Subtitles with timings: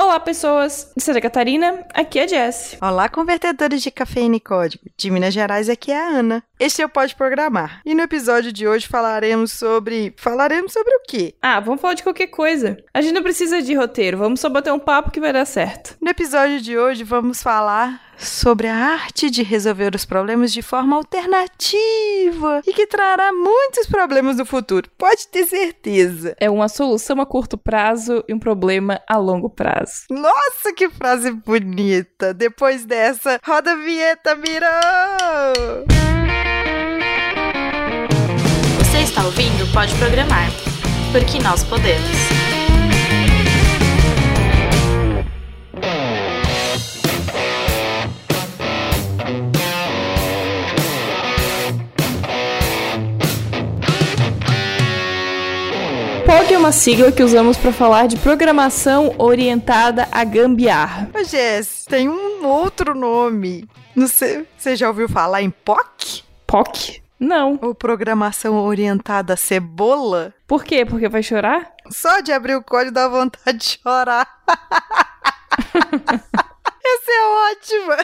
[0.00, 2.78] Olá, pessoas de Santa Catarina, aqui é a Jess.
[2.80, 4.84] Olá, convertedores de cafeína e código.
[4.96, 6.44] De Minas Gerais, aqui é a Ana.
[6.56, 7.82] Este é o Pode Programar.
[7.84, 10.14] E no episódio de hoje falaremos sobre.
[10.16, 11.34] Falaremos sobre o quê?
[11.42, 12.76] Ah, vamos falar de qualquer coisa.
[12.94, 15.96] A gente não precisa de roteiro, vamos só bater um papo que vai dar certo.
[16.00, 20.96] No episódio de hoje vamos falar sobre a arte de resolver os problemas de forma
[20.96, 26.34] alternativa e que trará muitos problemas no futuro, pode ter certeza.
[26.40, 30.06] É uma solução a curto prazo e um problema a longo prazo.
[30.10, 32.34] Nossa, que frase bonita!
[32.34, 34.68] Depois dessa, roda a vinheta, mirou!
[38.78, 40.50] Você está ouvindo Pode Programar,
[41.12, 42.37] porque nós podemos.
[56.28, 61.08] POG é uma sigla que usamos para falar de programação orientada a gambiarra.
[61.14, 63.66] Ô, Jess, tem um outro nome.
[63.96, 66.22] Não sei, você já ouviu falar em POC?
[66.46, 67.02] POC?
[67.18, 67.58] Não.
[67.62, 70.34] Ou programação orientada a cebola?
[70.46, 70.84] Por quê?
[70.84, 71.72] Porque vai chorar?
[71.90, 74.28] Só de abrir o código dá vontade de chorar.
[76.84, 77.96] Essa é ótima.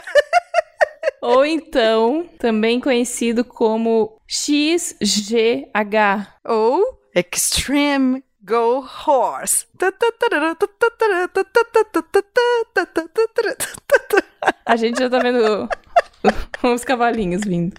[1.21, 5.69] Ou então, também conhecido como XGH.
[6.43, 9.65] Ou Extreme Go Horse.
[14.65, 15.69] A gente já tá vendo
[16.61, 17.73] os cavalinhos vindo.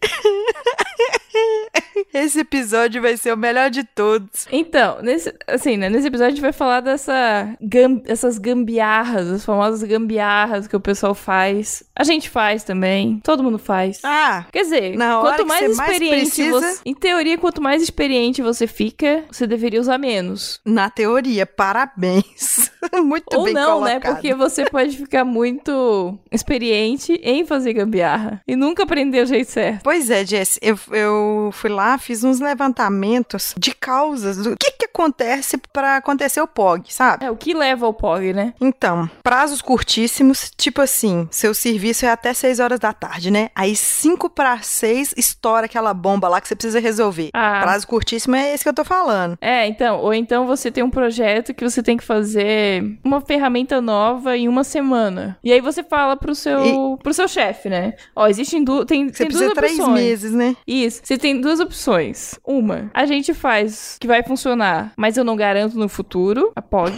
[2.16, 4.46] Esse episódio vai ser o melhor de todos.
[4.50, 9.44] Então, nesse, assim, né, nesse episódio a gente vai falar dessa gam, essas gambiarras, as
[9.44, 11.82] famosas gambiarras que o pessoal faz.
[11.94, 14.00] A gente faz também, todo mundo faz.
[14.04, 17.60] Ah, Quer dizer, na hora quanto mais você mais experiente precisa- você, em teoria, quanto
[17.62, 20.60] mais experiente você fica, você deveria usar menos.
[20.64, 22.70] na teoria, parabéns.
[23.02, 23.90] Muito Ou bem não, né?
[24.00, 24.14] colocado.
[24.14, 29.82] Porque você pode ficar muito experiente em fazer gambiarra e nunca aprender o jeito certo.
[29.82, 34.84] Pois é, Jess, eu, eu fui lá, fiz uns levantamentos de causas do que que
[34.86, 37.24] acontece pra acontecer o POG, sabe?
[37.24, 38.54] É o que leva ao POG, né?
[38.60, 43.50] Então, prazos curtíssimos, tipo assim, seu serviço é até 6 horas da tarde, né?
[43.54, 47.30] Aí 5 para 6 estoura aquela bomba lá que você precisa resolver.
[47.34, 47.60] Ah.
[47.60, 49.36] Prazo curtíssimo é esse que eu tô falando.
[49.40, 53.80] É, então, ou então você tem um projeto que você tem que fazer uma ferramenta
[53.80, 55.36] nova em uma semana.
[55.42, 57.94] E aí você fala pro seu, pro seu chefe, né?
[58.14, 60.00] Ó, existem du tem, Você tem precisa duas de três opções.
[60.00, 60.56] meses, né?
[60.66, 61.00] Isso.
[61.02, 61.95] Você tem duas opções.
[62.44, 66.92] Uma, a gente faz que vai funcionar, mas eu não garanto no futuro, a POG.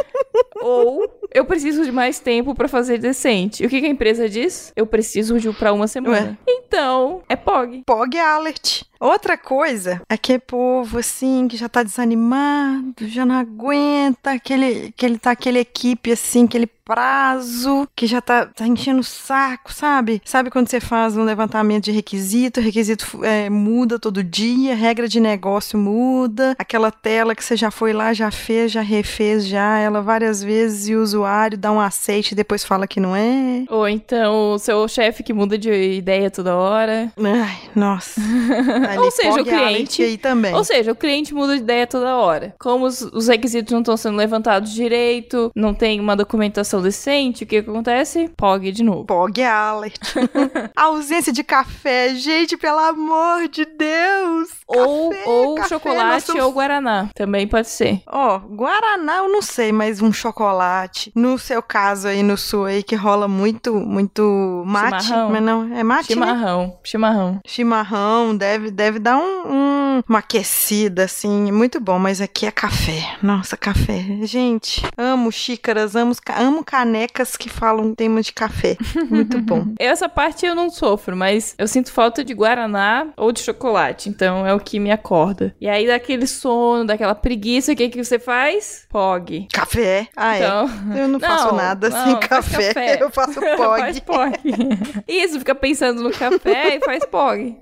[0.60, 3.62] Ou eu preciso de mais tempo pra fazer decente.
[3.62, 4.72] E o que, que a empresa diz?
[4.74, 6.38] Eu preciso de pra uma semana.
[6.48, 7.82] Então, é POG.
[7.86, 8.82] POG alert.
[8.98, 14.92] Outra coisa é que é povo assim que já tá desanimado, já não aguenta, aquele,
[14.96, 19.72] que ele tá aquele equipe assim, aquele prazo, que já tá, tá enchendo o saco,
[19.72, 20.22] sabe?
[20.24, 25.20] Sabe quando você faz um levantamento de requisito, requisito é, muda todo dia, regra de
[25.20, 30.00] negócio muda, aquela tela que você já foi lá, já fez, já refez já ela
[30.00, 31.25] várias vezes e o usuário
[31.56, 33.64] dá um aceite e depois fala que não é.
[33.68, 37.12] Ou então o seu chefe que muda de ideia toda hora.
[37.18, 38.20] Ai, nossa.
[38.88, 40.54] Ali, Ou seja, o cliente- aí também.
[40.54, 42.54] Ou seja, o cliente muda de ideia toda hora.
[42.58, 47.46] Como os, os requisitos não estão sendo levantados direito, não tem uma documentação decente, o
[47.46, 48.30] que, que acontece?
[48.36, 49.04] POG de novo.
[49.04, 50.00] Pog alert.
[50.76, 54.48] A ausência de café, gente, pelo amor de Deus.
[54.66, 57.08] Ou, Café, ou café, chocolate somos- ou guaraná.
[57.14, 58.00] Também pode ser.
[58.06, 61.10] Ó, Guaraná eu não sei, mas um chocolate.
[61.16, 65.04] No seu caso aí, no sul aí, que rola muito, muito mate.
[65.06, 65.30] Chimarrão.
[65.30, 66.26] Mas não, é mate, né?
[66.26, 66.78] Chimarrão.
[66.84, 67.40] Chimarrão.
[67.46, 73.16] Chimarrão, deve, deve dar um, um- uma aquecida, assim, muito bom, mas aqui é café.
[73.22, 74.04] Nossa, café.
[74.22, 78.76] Gente, amo xícaras, amo, amo canecas que falam tema de café.
[79.08, 79.68] Muito bom.
[79.80, 84.10] Essa parte eu não sofro, mas eu sinto falta de guaraná ou de chocolate.
[84.10, 85.54] Então é o que me acorda.
[85.60, 88.86] E aí daquele sono, daquela preguiça, o que, que você faz?
[88.90, 89.48] POG.
[89.52, 90.08] Café?
[90.14, 90.44] Ah, é.
[90.44, 90.68] Então,
[90.98, 92.68] Eu não faço Não, nada não, sem café.
[92.74, 92.98] café.
[93.02, 94.38] Eu faço Faz pog.
[94.38, 95.02] POG.
[95.08, 97.56] Isso, fica pensando no café e faz POG.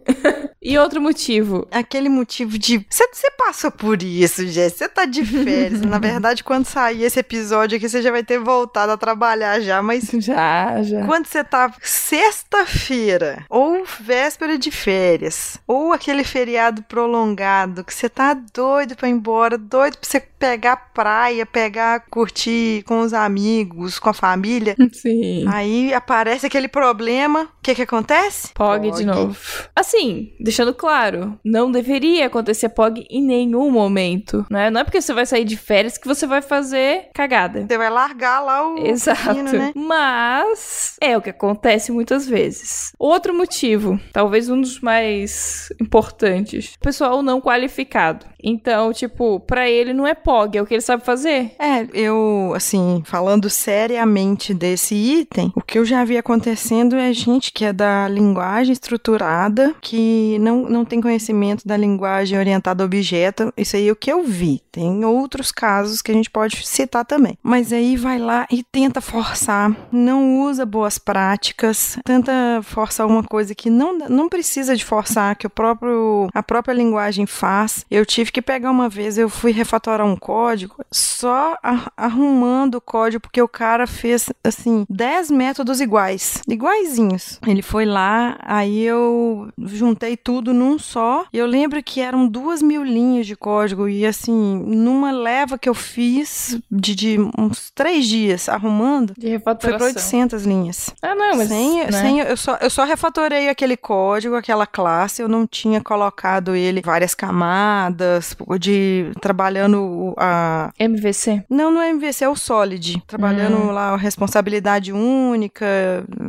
[0.63, 1.67] e outro motivo.
[1.71, 2.85] Aquele motivo de.
[2.89, 4.75] Você passou por isso, Jess.
[4.75, 5.81] Você tá de férias.
[5.83, 9.83] Na verdade, quando sair esse episódio aqui, você já vai ter voltado a trabalhar já,
[9.83, 10.09] mas.
[10.19, 11.05] Já, já.
[11.07, 18.35] Quando você tá sexta-feira, ou véspera de férias, ou aquele feriado prolongado, que você tá
[18.53, 24.11] doido pra ir embora, doido pra você pegar praia, pegar, curtir com os amigos, com
[24.11, 24.77] a família.
[24.93, 25.47] Sim.
[25.49, 27.45] Aí aparece aquele problema.
[27.45, 28.53] O que que acontece?
[28.53, 29.35] POG de novo.
[29.75, 34.69] Assim, deixando claro, não deveria acontecer POG em nenhum momento, né?
[34.71, 37.67] Não é porque você vai sair de férias que você vai fazer cagada.
[37.67, 39.29] Você vai largar lá o Exato.
[39.35, 39.73] menino, né?
[39.75, 42.93] Mas é o que acontece muitas vezes.
[42.99, 48.27] Outro motivo, talvez um dos mais importantes, pessoal não qualificado.
[48.47, 51.53] Então, tipo, pra ele não é POG, é o que ele sabe fazer.
[51.59, 57.53] É, eu, assim, falando seriamente desse item, o que eu já vi acontecendo é gente
[57.53, 63.53] que é da linguagem estruturada, que não, não tem conhecimento da linguagem orientada a objeto.
[63.57, 64.63] Isso aí é o que eu vi.
[64.71, 67.39] Tem outros casos que a gente pode citar também.
[67.43, 72.33] Mas aí vai lá e tenta forçar, não usa boas práticas, tenta
[72.63, 77.27] forçar uma coisa que não, não precisa de forçar, que o próprio, a própria linguagem
[77.27, 77.85] faz.
[77.91, 81.55] Eu tive que pegar uma vez, eu fui refatorar um código só
[81.95, 87.39] arrumando o código, porque o cara fez, assim, 10 métodos iguais, iguaizinhos.
[87.47, 92.83] Ele foi lá, aí eu juntei tudo num só, eu lembro que eram duas mil
[92.83, 98.49] linhas de código, e assim, numa leva que eu fiz de, de uns três dias
[98.49, 100.91] arrumando, De foi para 800 linhas.
[101.03, 101.49] Ah, não, mas.
[101.49, 101.93] sem, né?
[101.93, 106.81] sem- eu, só, eu só refatorei aquele código, aquela classe, eu não tinha colocado ele
[106.81, 110.73] várias camadas, de trabalhando o- a.
[110.79, 111.43] MVC.
[111.49, 113.03] Não, não é MVC, é o Solid.
[113.07, 113.71] Trabalhando Hum.
[113.71, 115.65] lá a responsabilidade única.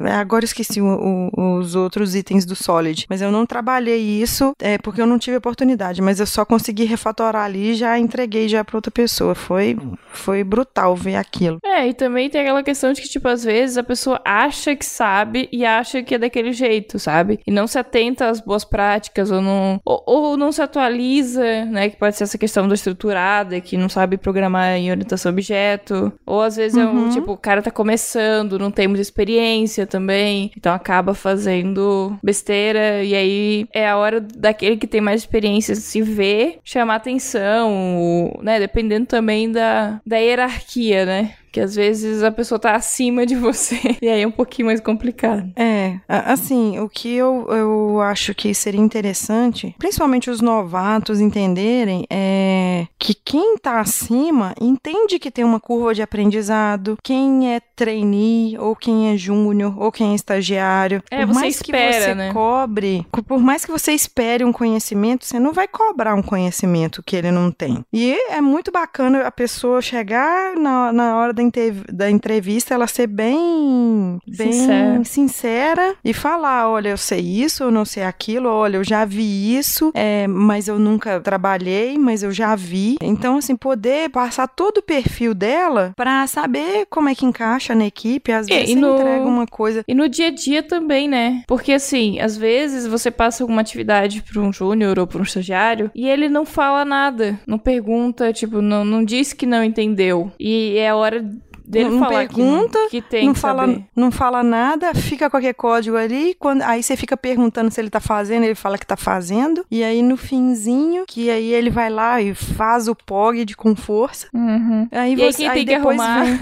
[0.05, 3.05] É, Agora eu esqueci o- o- os outros itens do Solid.
[3.09, 6.01] Mas eu não trabalhei isso é, porque eu não tive oportunidade.
[6.01, 9.35] Mas eu só consegui refatorar ali e já entreguei já para outra pessoa.
[9.35, 9.77] Foi,
[10.09, 11.59] foi brutal ver aquilo.
[11.63, 14.85] É, e também tem aquela questão de que, tipo, às vezes a pessoa acha que
[14.85, 17.39] sabe e acha que é daquele jeito, sabe?
[17.45, 21.89] E não se atenta às boas práticas ou não, ou, ou não se atualiza, né?
[21.89, 26.13] Que pode ser essa questão da estruturada, que não sabe programar em orientação a objeto.
[26.25, 27.09] Ou às vezes é um, Uhum.
[27.09, 33.13] tipo, o cara tá começando, não tem muita experiência também, então acaba fazendo besteira e
[33.15, 38.59] aí é a hora daquele que tem mais experiência se ver, chamar atenção, né?
[38.59, 41.33] Dependendo também da, da hierarquia, né?
[41.55, 43.79] Que às vezes a pessoa tá acima de você.
[44.01, 45.51] E aí é um pouquinho mais complicado.
[45.55, 52.85] É, assim, o que eu, eu acho que seria interessante, principalmente os novatos entenderem, é
[52.99, 58.75] que quem tá acima entende que tem uma curva de aprendizado, quem é trainee, ou
[58.75, 61.01] quem é júnior, ou quem é estagiário.
[61.09, 62.33] É, por mais espera, que você né?
[62.33, 67.15] cobre, por mais que você espere um conhecimento, você não vai cobrar um conhecimento que
[67.15, 67.83] ele não tem.
[67.93, 71.44] E é muito bacana a pessoa chegar na, na hora da,
[71.91, 75.03] da entrevista, ela ser bem, bem Sincera.
[75.03, 79.55] sincera e falar: olha, eu sei isso, eu não sei aquilo, olha, eu já vi
[79.57, 82.97] isso, é, mas eu nunca trabalhei, mas eu já vi.
[83.01, 87.85] Então, assim, poder passar todo o perfil dela pra saber como é que encaixa na
[87.85, 88.31] equipe.
[88.31, 89.83] Às É, vezes e no- entrega uma coisa.
[89.87, 91.43] E no dia a dia também, né?
[91.47, 95.91] Porque assim, às vezes você passa alguma atividade pra um júnior ou pra um estagiário
[95.95, 100.31] e ele não fala nada, não pergunta, tipo, não, não diz que não entendeu.
[100.39, 101.25] E é a hora
[101.67, 103.83] dele Não falar pergunta, que, que tem não que fala, saber.
[103.95, 107.99] não fala nada, fica qualquer código ali, quando, aí você fica perguntando se ele tá
[107.99, 112.21] fazendo, ele fala que tá fazendo, e aí no finzinho, que aí ele vai lá
[112.21, 114.87] e faz o POG de com força, Uhum.
[114.91, 116.23] aí E aí você quem aí tem que depois arrumar?
[116.23, 116.39] vem-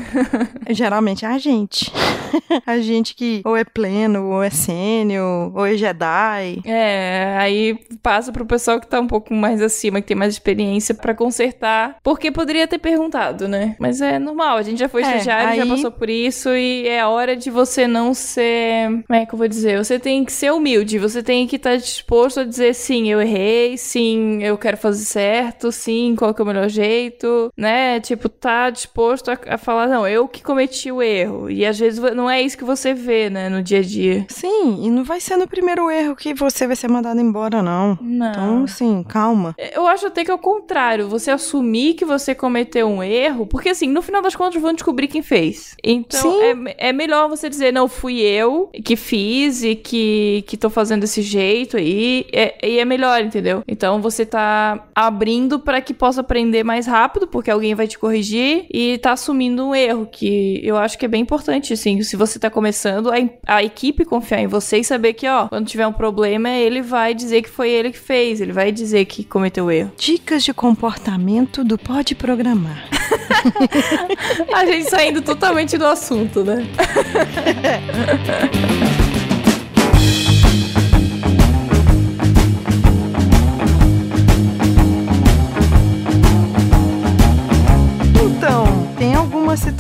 [0.76, 1.92] geralmente é a gente.
[2.66, 6.62] a gente que ou é pleno, ou é sênior, ou é Jedi.
[6.66, 10.94] É, aí passa pro pessoal que tá um pouco mais acima, que tem mais experiência
[10.96, 11.98] pra consertar.
[12.04, 13.76] Porque poderia ter perguntado, né?
[13.80, 16.88] Mas é normal, a gente já foi É, estagiário, já aí- passou por isso e
[16.88, 19.04] é hora de você não ser.
[19.08, 19.78] Como é que eu vou dizer?
[19.84, 23.78] Você tem que ser humilde, você tem que estar disposto a dizer sim, eu errei,
[23.78, 28.00] sim, eu quero fazer certo, sim, qual que é o melhor jeito, né?
[28.00, 31.50] Tipo, tá disposto a, a falar, não, eu que cometi o erro.
[31.50, 34.26] E às vezes não é isso que você vê, né, no dia a dia.
[34.30, 37.98] Sim, e não vai ser no primeiro erro que você vai ser mandado embora, não.
[38.02, 38.32] Não.
[38.32, 39.56] Então, assim, calma.
[39.74, 43.70] Eu acho até que é o contrário, você assumir que você cometeu um erro, porque
[43.70, 45.76] assim, no final das contas vão descobrir quem fez.
[45.84, 50.70] Então é, é melhor você dizer, não, fui eu que fiz e que, que tô
[50.70, 53.64] fazendo desse jeito aí, é- e é melhor, entendeu?
[53.68, 58.66] Então você tá abrindo pra que possa aprender mais rápido, porque alguém vai te corrigir,
[58.74, 62.40] e tá assumindo um erro, que eu acho que é bem importante, assim, se você
[62.40, 63.16] tá começando, a,
[63.58, 67.14] a equipe confiar em você e saber que, ó, quando tiver um problema, ele vai
[67.14, 69.92] dizer que foi ele que fez, ele vai dizer que cometeu erro.
[69.98, 72.90] Dicas de comportamento do Pode Programar.
[74.54, 76.66] A gente saindo totalmente do assunto, né?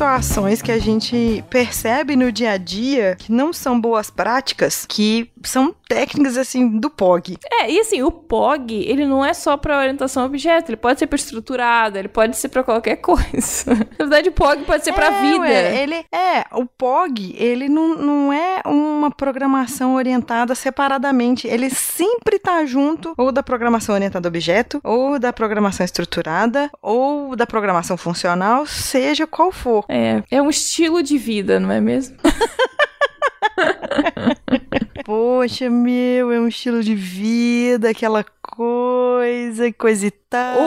[0.03, 5.29] situações que a gente percebe no dia a dia que não são boas práticas, que
[5.49, 7.37] são técnicas assim do POG.
[7.51, 10.99] É, e assim, o POG, ele não é só pra orientação a objeto, ele pode
[10.99, 13.23] ser pra estruturado, ele pode ser pra qualquer coisa.
[13.67, 15.39] Na verdade, o POG pode ser pra É, vida.
[15.41, 22.39] ué, ele é, o POG, ele não, não é uma programação orientada separadamente, ele sempre
[22.39, 27.97] tá junto ou da programação orientada a objeto, ou da programação estruturada, ou da programação
[27.97, 29.85] funcional, seja qual for.
[29.89, 32.15] É, é um estilo de vida, não é mesmo?
[35.05, 40.57] Poxa, meu, é um estilo de vida, aquela coisa, coisa e tal.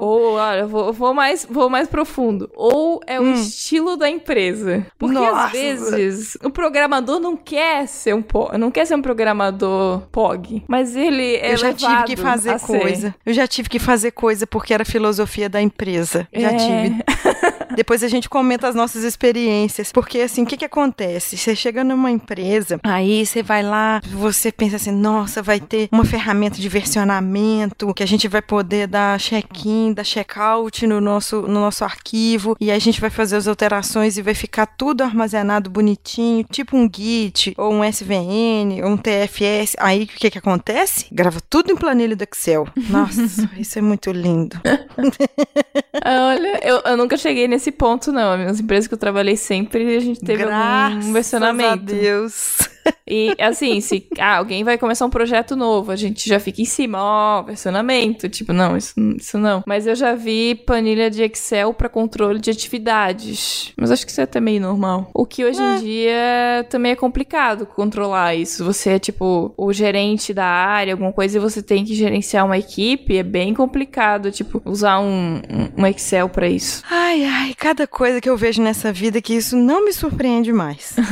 [0.00, 2.48] Ou, ou, olha, vou, vou mais, vou mais profundo.
[2.54, 3.32] Ou é o Hum.
[3.34, 4.86] estilo da empresa.
[4.98, 5.46] Porque Nossa.
[5.46, 8.22] às vezes o programador não quer ser um
[8.58, 12.58] não quer ser um programador POG, mas ele é eu já tive que fazer a
[12.58, 12.78] ser.
[12.80, 13.14] coisa.
[13.26, 16.28] Eu já tive que fazer coisa porque era filosofia da empresa.
[16.32, 16.56] Já É.
[16.56, 17.02] tive.
[17.74, 19.92] Depois a gente comenta as nossas experiências.
[19.92, 21.36] Porque, assim, o que que acontece?
[21.36, 26.04] Você chega numa empresa, aí você vai lá, você pensa assim, nossa, vai ter uma
[26.04, 31.60] ferramenta de versionamento, que a gente vai poder dar check-in, dar check-out no nosso, no
[31.60, 36.44] nosso arquivo, e a gente vai fazer as alterações e vai ficar tudo armazenado bonitinho,
[36.50, 39.76] tipo um Git, ou um SVN, ou um TFS.
[39.78, 41.06] Aí, o que que acontece?
[41.12, 42.66] Grava tudo em planilha do Excel.
[42.88, 43.22] Nossa,
[43.58, 44.60] isso é muito lindo.
[46.04, 48.32] Olha, eu, eu nunca cheguei nesse ponto, não.
[48.48, 51.72] As empresas que eu trabalhei sempre, a gente teve Graças algum versionamento.
[51.72, 52.58] a Deus.
[53.06, 56.64] E assim, se ah, alguém vai começar um projeto novo, a gente já fica em
[56.64, 58.28] cima, ó, versionamento.
[58.28, 59.62] Tipo, não, isso, isso não.
[59.66, 63.72] Mas eu já vi planilha de Excel pra controle de atividades.
[63.76, 65.10] Mas acho que isso é até meio normal.
[65.14, 68.64] O que hoje em dia também é complicado controlar isso.
[68.64, 72.58] Você é tipo o gerente da área, alguma coisa, e você tem que gerenciar uma
[72.58, 76.82] equipe, é bem complicado, tipo, usar um, um- um Excel pra isso.
[76.90, 80.96] Ai, ai, cada coisa que eu vejo nessa vida que isso não me surpreende mais.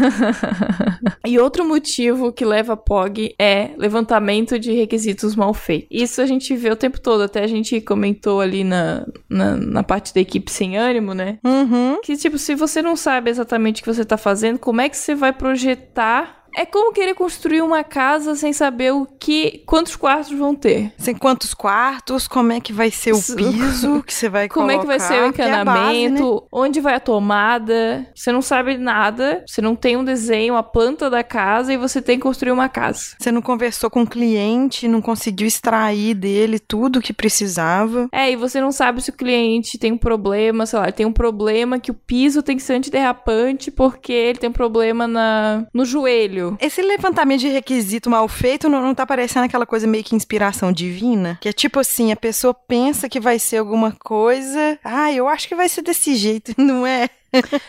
[1.26, 5.88] E outro motivo que leva a POG é levantamento de requisitos mal feitos.
[5.90, 9.82] Isso a gente vê o tempo todo, até a gente comentou ali na, na, na
[9.82, 11.38] parte da equipe sem ânimo, né?
[11.44, 12.00] Uhum.
[12.02, 14.96] Que, tipo, se você não sabe exatamente o que você tá fazendo, como é que
[14.96, 16.41] você vai projetar?
[16.54, 20.92] É como querer construir uma casa sem saber o que, quantos quartos vão ter.
[20.98, 24.78] Sem quantos quartos, como é que vai ser o piso que você vai Como é
[24.78, 25.98] que vai ser o colocar, que é base, né?
[25.98, 26.46] encanamento?
[26.52, 28.06] Onde vai a tomada?
[28.14, 32.02] Você não sabe nada, você não tem um desenho, a planta da casa e você
[32.02, 33.16] tem que construir uma casa.
[33.18, 38.08] Você não conversou com o cliente, não conseguiu extrair dele tudo que precisava.
[38.12, 41.06] É, e você não sabe se o cliente tem um problema, sei lá, ele tem
[41.06, 45.66] um problema que o piso tem que ser antiderrapante porque ele tem um problema na,
[45.72, 46.41] no joelho.
[46.60, 50.72] Esse levantamento de requisito mal feito não, não tá parecendo aquela coisa meio que inspiração
[50.72, 51.38] divina?
[51.40, 54.78] Que é tipo assim, a pessoa pensa que vai ser alguma coisa.
[54.84, 57.08] Ah, eu acho que vai ser desse jeito, não é?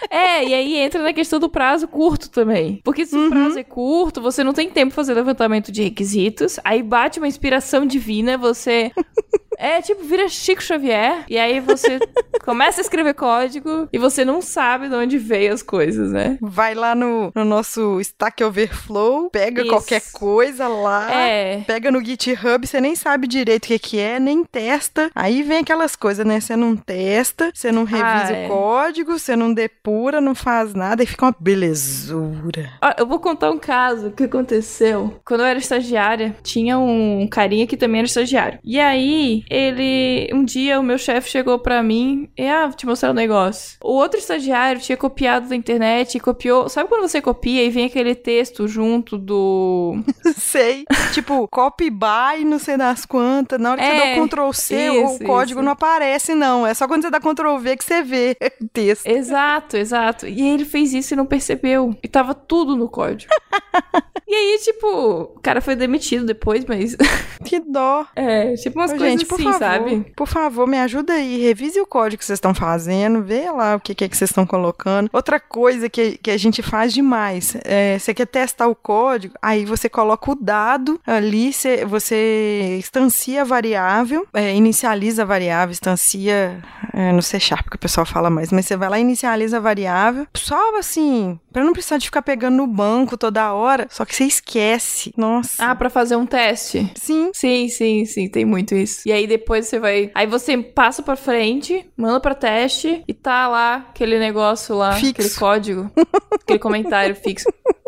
[0.10, 2.80] É, e aí entra na questão do prazo curto também.
[2.84, 6.60] Porque se o prazo é curto, você não tem tempo pra fazer levantamento de requisitos,
[6.64, 8.92] aí bate uma inspiração divina, você.
[9.56, 12.00] É tipo, vira Chico Xavier, e aí você
[12.44, 16.40] começa a escrever código e você não sabe de onde veio as coisas, né?
[16.42, 19.70] Vai lá no, no nosso Stack Overflow, pega Isso.
[19.70, 21.10] qualquer coisa lá.
[21.14, 21.62] É.
[21.68, 25.12] Pega no GitHub, você nem sabe direito o que, que é, nem testa.
[25.14, 26.40] Aí vem aquelas coisas, né?
[26.40, 28.46] Você não testa, você não revisa Ah, é.
[28.46, 32.72] o código, você não depura, não faz nada e fica uma belezura.
[32.82, 35.20] Ó, eu vou contar um caso que aconteceu.
[35.26, 38.60] Quando eu era estagiária, tinha um carinha que também era estagiário.
[38.64, 40.30] E aí, ele.
[40.34, 43.78] Um dia, o meu chefe chegou pra mim e, ah, vou te mostrar um negócio.
[43.84, 46.70] O outro estagiário tinha copiado da internet e copiou.
[46.70, 49.96] Sabe quando você copia e vem aquele texto junto do.
[50.38, 50.86] Sei.
[51.14, 53.60] tipo, copy by, não sei das quantas.
[53.60, 55.66] Na hora que É, você dá o Ctrl C, isso, o código isso.
[55.66, 56.66] não aparece, não.
[56.66, 59.06] É só quando você dá Ctrl V que você vê o texto.
[59.08, 59.43] Exato,
[59.78, 60.28] exato.
[60.28, 61.96] E aí ele fez isso e não percebeu.
[62.04, 63.32] E tava tudo no código.
[64.28, 64.88] e aí, tipo,
[65.36, 66.96] o cara foi demitido depois, mas.
[67.44, 68.06] Que dó.
[68.16, 70.14] É, tipo umas Ô, coisas gente, por assim, favor, sabe?
[70.16, 73.80] por favor, me ajuda aí, revise o código que vocês estão fazendo, vê lá o
[73.82, 75.10] que, que é que vocês estão colocando.
[75.12, 79.66] Outra coisa que, que a gente faz demais, é, você quer testar o código, aí
[79.66, 86.62] você coloca o dado ali, você, você instancia a variável, é, inicializa a variável, instancia,
[86.94, 89.02] é, no C Sharp que o pessoal fala mais, mas você vai lá e
[89.34, 93.88] inicializa a variável, só assim, pra não precisar de ficar pegando no banco toda hora,
[93.90, 95.14] só que você esquece.
[95.18, 95.66] Nossa.
[95.66, 96.92] Ah, pra fazer um teste?
[96.96, 99.02] Sim, Sim, sim, sim, tem muito isso.
[99.06, 100.12] E aí depois você vai.
[100.14, 105.10] Aí você passa pra frente, manda pra teste e tá lá aquele negócio lá, Fixo.
[105.12, 105.92] aquele código,
[106.42, 107.46] aquele comentário fixo.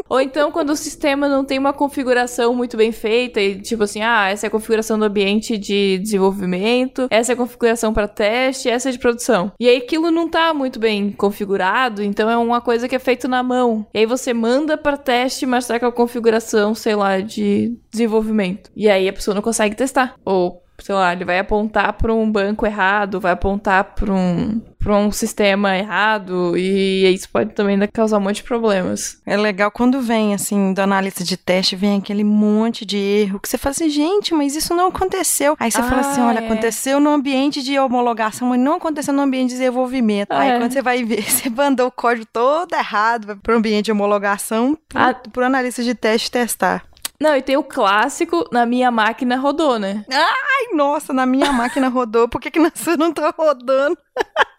[0.07, 4.01] Ou então quando o sistema não tem uma configuração muito bem feita e tipo assim,
[4.01, 8.69] ah, essa é a configuração do ambiente de desenvolvimento, essa é a configuração para teste,
[8.69, 9.51] essa é de produção.
[9.59, 13.27] E aí aquilo não tá muito bem configurado, então é uma coisa que é feito
[13.27, 13.85] na mão.
[13.93, 18.69] E aí você manda para teste, mas tá com a configuração, sei lá, de desenvolvimento.
[18.75, 20.15] E aí a pessoa não consegue testar.
[20.23, 24.95] Ou sei lá, ele vai apontar para um banco errado, vai apontar para um para
[24.97, 29.19] um sistema errado e isso pode também causar um monte de problemas.
[29.25, 33.49] É legal quando vem assim do analista de teste, vem aquele monte de erro que
[33.49, 35.55] você fala assim, gente, mas isso não aconteceu.
[35.59, 36.45] Aí você ah, fala assim, olha, é.
[36.45, 40.31] aconteceu no ambiente de homologação, mas não aconteceu no ambiente de desenvolvimento.
[40.31, 40.59] Ah, Aí é.
[40.59, 44.77] quando você vai ver, você mandou o código todo errado para o ambiente de homologação
[44.87, 45.45] para ah.
[45.47, 46.85] analista de teste testar.
[47.19, 50.05] Não, e tem o clássico, na minha máquina rodou, né?
[50.11, 53.97] Ai, nossa, na minha máquina rodou, por que, que na sua não tá rodando?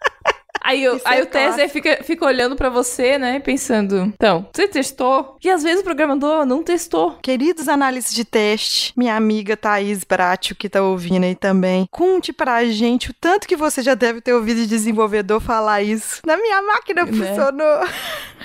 [0.67, 3.39] Aí, eu, aí é o tester fica, fica olhando para você, né?
[3.39, 5.37] Pensando, então, você testou?
[5.41, 7.17] E às vezes o programador não testou.
[7.21, 12.65] Queridos analistas de teste, minha amiga Thaís Bratio, que tá ouvindo aí também, conte pra
[12.65, 16.21] gente o tanto que você já deve ter ouvido de desenvolvedor falar isso.
[16.25, 17.13] Na minha máquina né?
[17.13, 17.87] funcionou.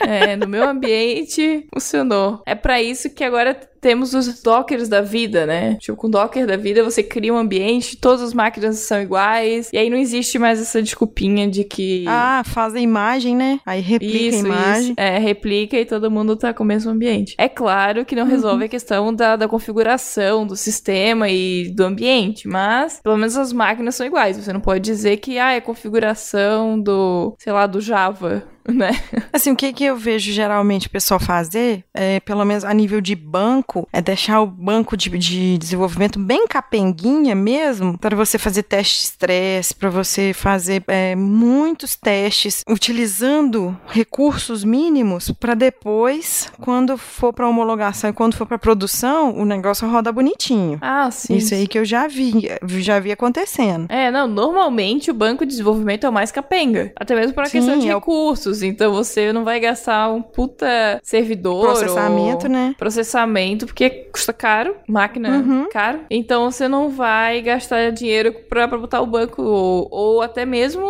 [0.00, 2.40] É, no meu ambiente funcionou.
[2.46, 5.74] É para isso que agora temos os dockers da vida, né?
[5.74, 9.76] Tipo, com docker da vida você cria um ambiente, todas as máquinas são iguais, e
[9.76, 12.04] aí não existe mais essa desculpinha de que.
[12.06, 13.58] Ah, faz a imagem, né?
[13.66, 14.92] Aí replica isso, a imagem.
[14.92, 14.94] Isso.
[14.96, 17.34] É, replica e todo mundo tá com o mesmo ambiente.
[17.36, 22.46] É claro que não resolve a questão da, da configuração do sistema e do ambiente,
[22.46, 24.36] mas pelo menos as máquinas são iguais.
[24.36, 28.44] Você não pode dizer que, ah, é configuração do, sei lá, do Java.
[28.68, 28.92] né?
[29.32, 33.00] Assim, o que, que eu vejo geralmente o pessoal fazer, é, pelo menos a nível
[33.00, 38.62] de banco, é deixar o banco de, de desenvolvimento bem capenguinha mesmo, para você fazer
[38.62, 46.96] teste de estresse, para você fazer é, muitos testes, utilizando recursos mínimos, para depois, quando
[46.96, 50.78] for para homologação e quando for para produção, o negócio roda bonitinho.
[50.80, 51.36] Ah, sim.
[51.36, 52.48] Isso aí que eu já vi,
[52.80, 53.86] já vi acontecendo.
[53.88, 57.78] É, não, normalmente o banco de desenvolvimento é o mais capenga, até mesmo para questão
[57.78, 61.66] de é recursos então você não vai gastar um puta servidor.
[61.66, 62.74] Processamento, né?
[62.76, 65.68] Processamento, porque custa caro, máquina uhum.
[65.70, 66.00] caro.
[66.10, 70.84] Então você não vai gastar dinheiro pra, pra botar o banco, ou, ou até mesmo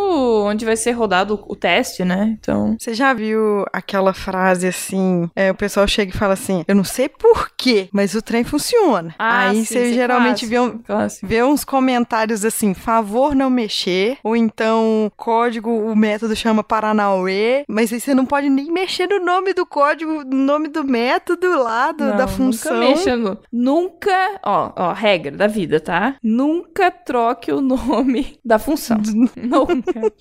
[0.45, 2.37] onde vai ser rodado o teste, né?
[2.41, 2.77] Então.
[2.79, 5.31] Você já viu aquela frase assim?
[5.37, 9.15] É, o pessoal chega e fala assim: Eu não sei porquê, mas o trem funciona.
[9.19, 10.81] Ah, Aí sim, você geralmente vê, um,
[11.23, 17.93] vê uns comentários assim: favor não mexer, ou então código, o método chama Paranauê mas
[17.93, 21.93] aí você não pode nem mexer no nome do código, no nome do método lá,
[21.93, 22.75] do, não, da função.
[22.75, 23.39] Nunca mexa no...
[23.53, 26.17] Nunca, ó, ó, regra da vida, tá?
[26.23, 28.99] Nunca troque o nome da função.
[29.37, 30.13] nunca.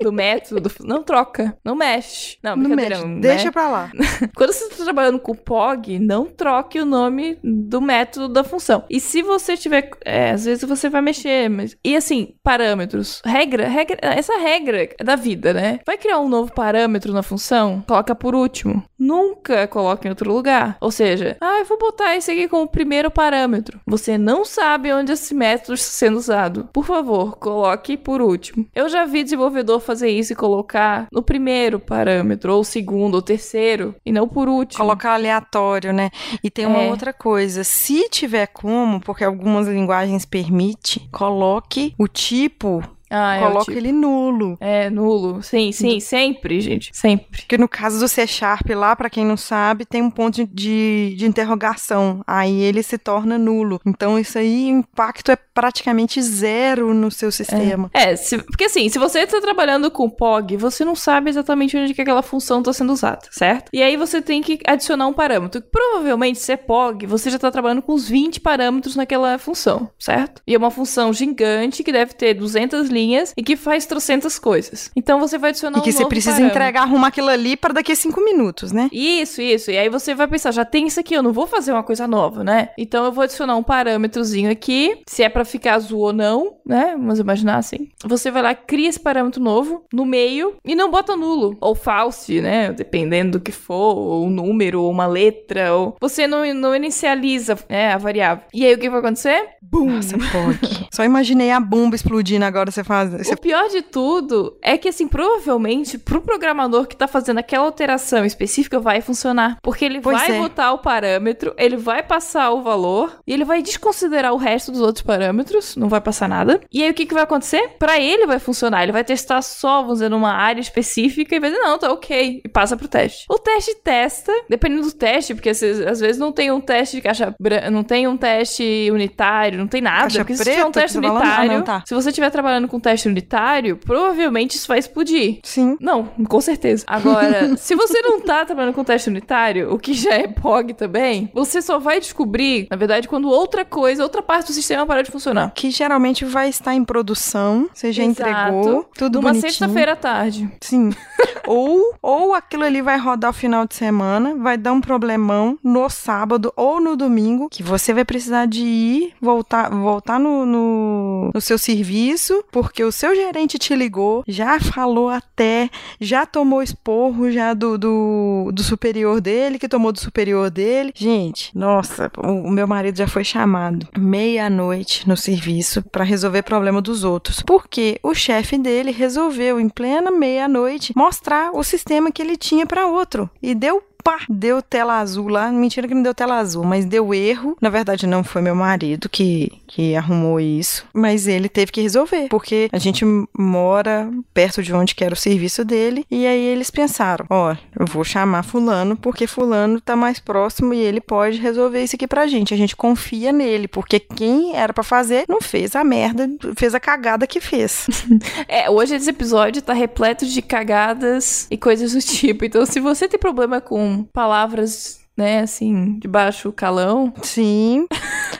[0.00, 0.86] Do método, do...
[0.86, 2.38] não troca, não mexe.
[2.42, 3.04] Não, não mexe.
[3.04, 3.50] Não Deixa né?
[3.50, 3.92] pra lá.
[4.36, 8.84] Quando você está trabalhando com POG, não troque o nome do método da função.
[8.88, 13.68] E se você tiver, é, às vezes você vai mexer, mas e assim, parâmetros, regra,
[13.68, 15.80] regra, essa regra é da vida, né?
[15.86, 18.82] Vai criar um novo parâmetro na função, coloca por último.
[18.98, 20.76] Nunca coloca em outro lugar.
[20.80, 23.78] Ou seja, ah, eu vou botar esse aqui como primeiro parâmetro.
[23.86, 26.68] Você não sabe onde esse método está sendo usado.
[26.72, 28.66] Por favor, coloque por último.
[28.74, 33.94] Eu já vi desenvolvedor fazer isso e colocar no primeiro parâmetro, ou segundo, ou terceiro,
[34.04, 34.80] e não por último.
[34.80, 36.10] Colocar aleatório, né?
[36.42, 36.90] E tem uma é.
[36.90, 37.62] outra coisa.
[37.62, 43.78] Se tiver como, porque algumas linguagens permite, coloque o tipo ah, Coloca é tipo...
[43.78, 44.56] ele nulo.
[44.60, 45.42] É, nulo.
[45.42, 46.90] Sim, sim, sempre, gente.
[46.92, 47.40] Sempre.
[47.40, 51.14] Porque no caso do C Sharp lá, para quem não sabe, tem um ponto de,
[51.16, 52.22] de interrogação.
[52.26, 53.80] Aí ele se torna nulo.
[53.86, 57.90] Então isso aí, o impacto é praticamente zero no seu sistema.
[57.94, 61.76] É, é se, porque assim, se você tá trabalhando com POG, você não sabe exatamente
[61.76, 63.70] onde que aquela função tá sendo usada, certo?
[63.72, 65.62] E aí você tem que adicionar um parâmetro.
[65.62, 70.42] Provavelmente, se é POG, você já tá trabalhando com uns 20 parâmetros naquela função, certo?
[70.46, 74.38] E é uma função gigante que deve ter 200 linhas linhas e que faz trocentas
[74.38, 74.90] coisas.
[74.96, 76.58] Então você vai adicionar um E que você precisa parâmetro.
[76.58, 78.88] entregar, arrumar aquilo ali para daqui a cinco minutos, né?
[78.92, 79.70] Isso, isso.
[79.70, 82.06] E aí você vai pensar, já tem isso aqui, eu não vou fazer uma coisa
[82.06, 82.70] nova, né?
[82.76, 86.94] Então eu vou adicionar um parâmetrozinho aqui, se é para ficar azul ou não, né?
[86.96, 87.88] Vamos imaginar assim.
[88.04, 92.40] Você vai lá, cria esse parâmetro novo no meio e não bota nulo ou false,
[92.40, 92.72] né?
[92.72, 97.56] Dependendo do que for, ou um número, ou uma letra, ou você não, não inicializa
[97.68, 98.44] né, a variável.
[98.52, 99.48] E aí o que vai acontecer?
[99.62, 99.88] Bum!
[99.90, 100.88] Nossa, pode.
[100.92, 102.82] Só imaginei a bomba explodindo agora você
[103.18, 103.34] Você...
[103.34, 108.24] O pior de tudo é que, assim, provavelmente, pro programador que tá fazendo aquela alteração
[108.24, 109.58] específica, vai funcionar.
[109.62, 110.40] Porque ele Pois vai é.
[110.40, 114.80] botar o parâmetro, ele vai passar o valor, e ele vai desconsiderar o resto dos
[114.80, 116.60] outros parâmetros, não vai passar nada.
[116.72, 117.76] E aí, o que, que vai acontecer?
[117.78, 118.82] Pra ele vai funcionar.
[118.82, 122.42] Ele vai testar só, vamos dizer, numa área específica, e vai dizer, não, tá ok.
[122.44, 123.24] E passa pro teste.
[123.28, 126.96] O teste testa, dependendo do teste, porque às vezes, às vezes não tem um teste
[126.96, 130.02] de caixa branca, não tem um teste unitário, não tem nada.
[130.02, 131.22] Caixa porque se tiver um preta, teste tá falando?
[131.22, 131.82] Ah, unitário, não, tá.
[131.86, 135.40] se você estiver trabalhando com teste unitário, provavelmente isso vai explodir.
[135.42, 135.76] Sim.
[135.80, 136.84] Não, com certeza.
[136.86, 141.30] Agora, se você não tá trabalhando com teste unitário, o que já é POG também,
[141.34, 145.10] você só vai descobrir, na verdade, quando outra coisa, outra parte do sistema parar de
[145.10, 145.52] funcionar.
[145.54, 148.28] Que geralmente vai estar em produção, você já Exato.
[148.28, 149.50] entregou, tudo Numa bonitinho.
[149.52, 150.50] sexta-feira à tarde.
[150.60, 150.90] Sim.
[151.46, 155.88] ou, ou aquilo ali vai rodar o final de semana, vai dar um problemão no
[155.88, 161.40] sábado ou no domingo, que você vai precisar de ir, voltar, voltar no, no, no
[161.40, 167.54] seu serviço, porque o seu gerente te ligou, já falou até, já tomou esporro já
[167.54, 170.92] do, do, do superior dele, que tomou do superior dele.
[170.94, 176.82] Gente, nossa, o, o meu marido já foi chamado meia-noite no serviço para resolver problema
[176.82, 182.36] dos outros, porque o chefe dele resolveu em plena meia-noite mostrar o sistema que ele
[182.36, 185.50] tinha para outro e deu pá, deu tela azul lá.
[185.50, 187.56] Mentira que não deu tela azul, mas deu erro.
[187.60, 192.28] Na verdade, não foi meu marido que, que arrumou isso, mas ele teve que resolver,
[192.28, 193.04] porque a gente
[193.36, 197.86] mora perto de onde que era o serviço dele, e aí eles pensaram: ó, eu
[197.86, 202.26] vou chamar Fulano, porque Fulano tá mais próximo e ele pode resolver isso aqui pra
[202.26, 202.54] gente.
[202.54, 206.80] A gente confia nele, porque quem era pra fazer não fez a merda, fez a
[206.80, 207.86] cagada que fez.
[208.46, 212.44] É, hoje esse episódio tá repleto de cagadas e coisas do tipo.
[212.44, 217.86] Então, se você tem problema com palavras, né, assim, de baixo calão, Sim.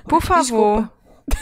[0.05, 0.91] Por favor.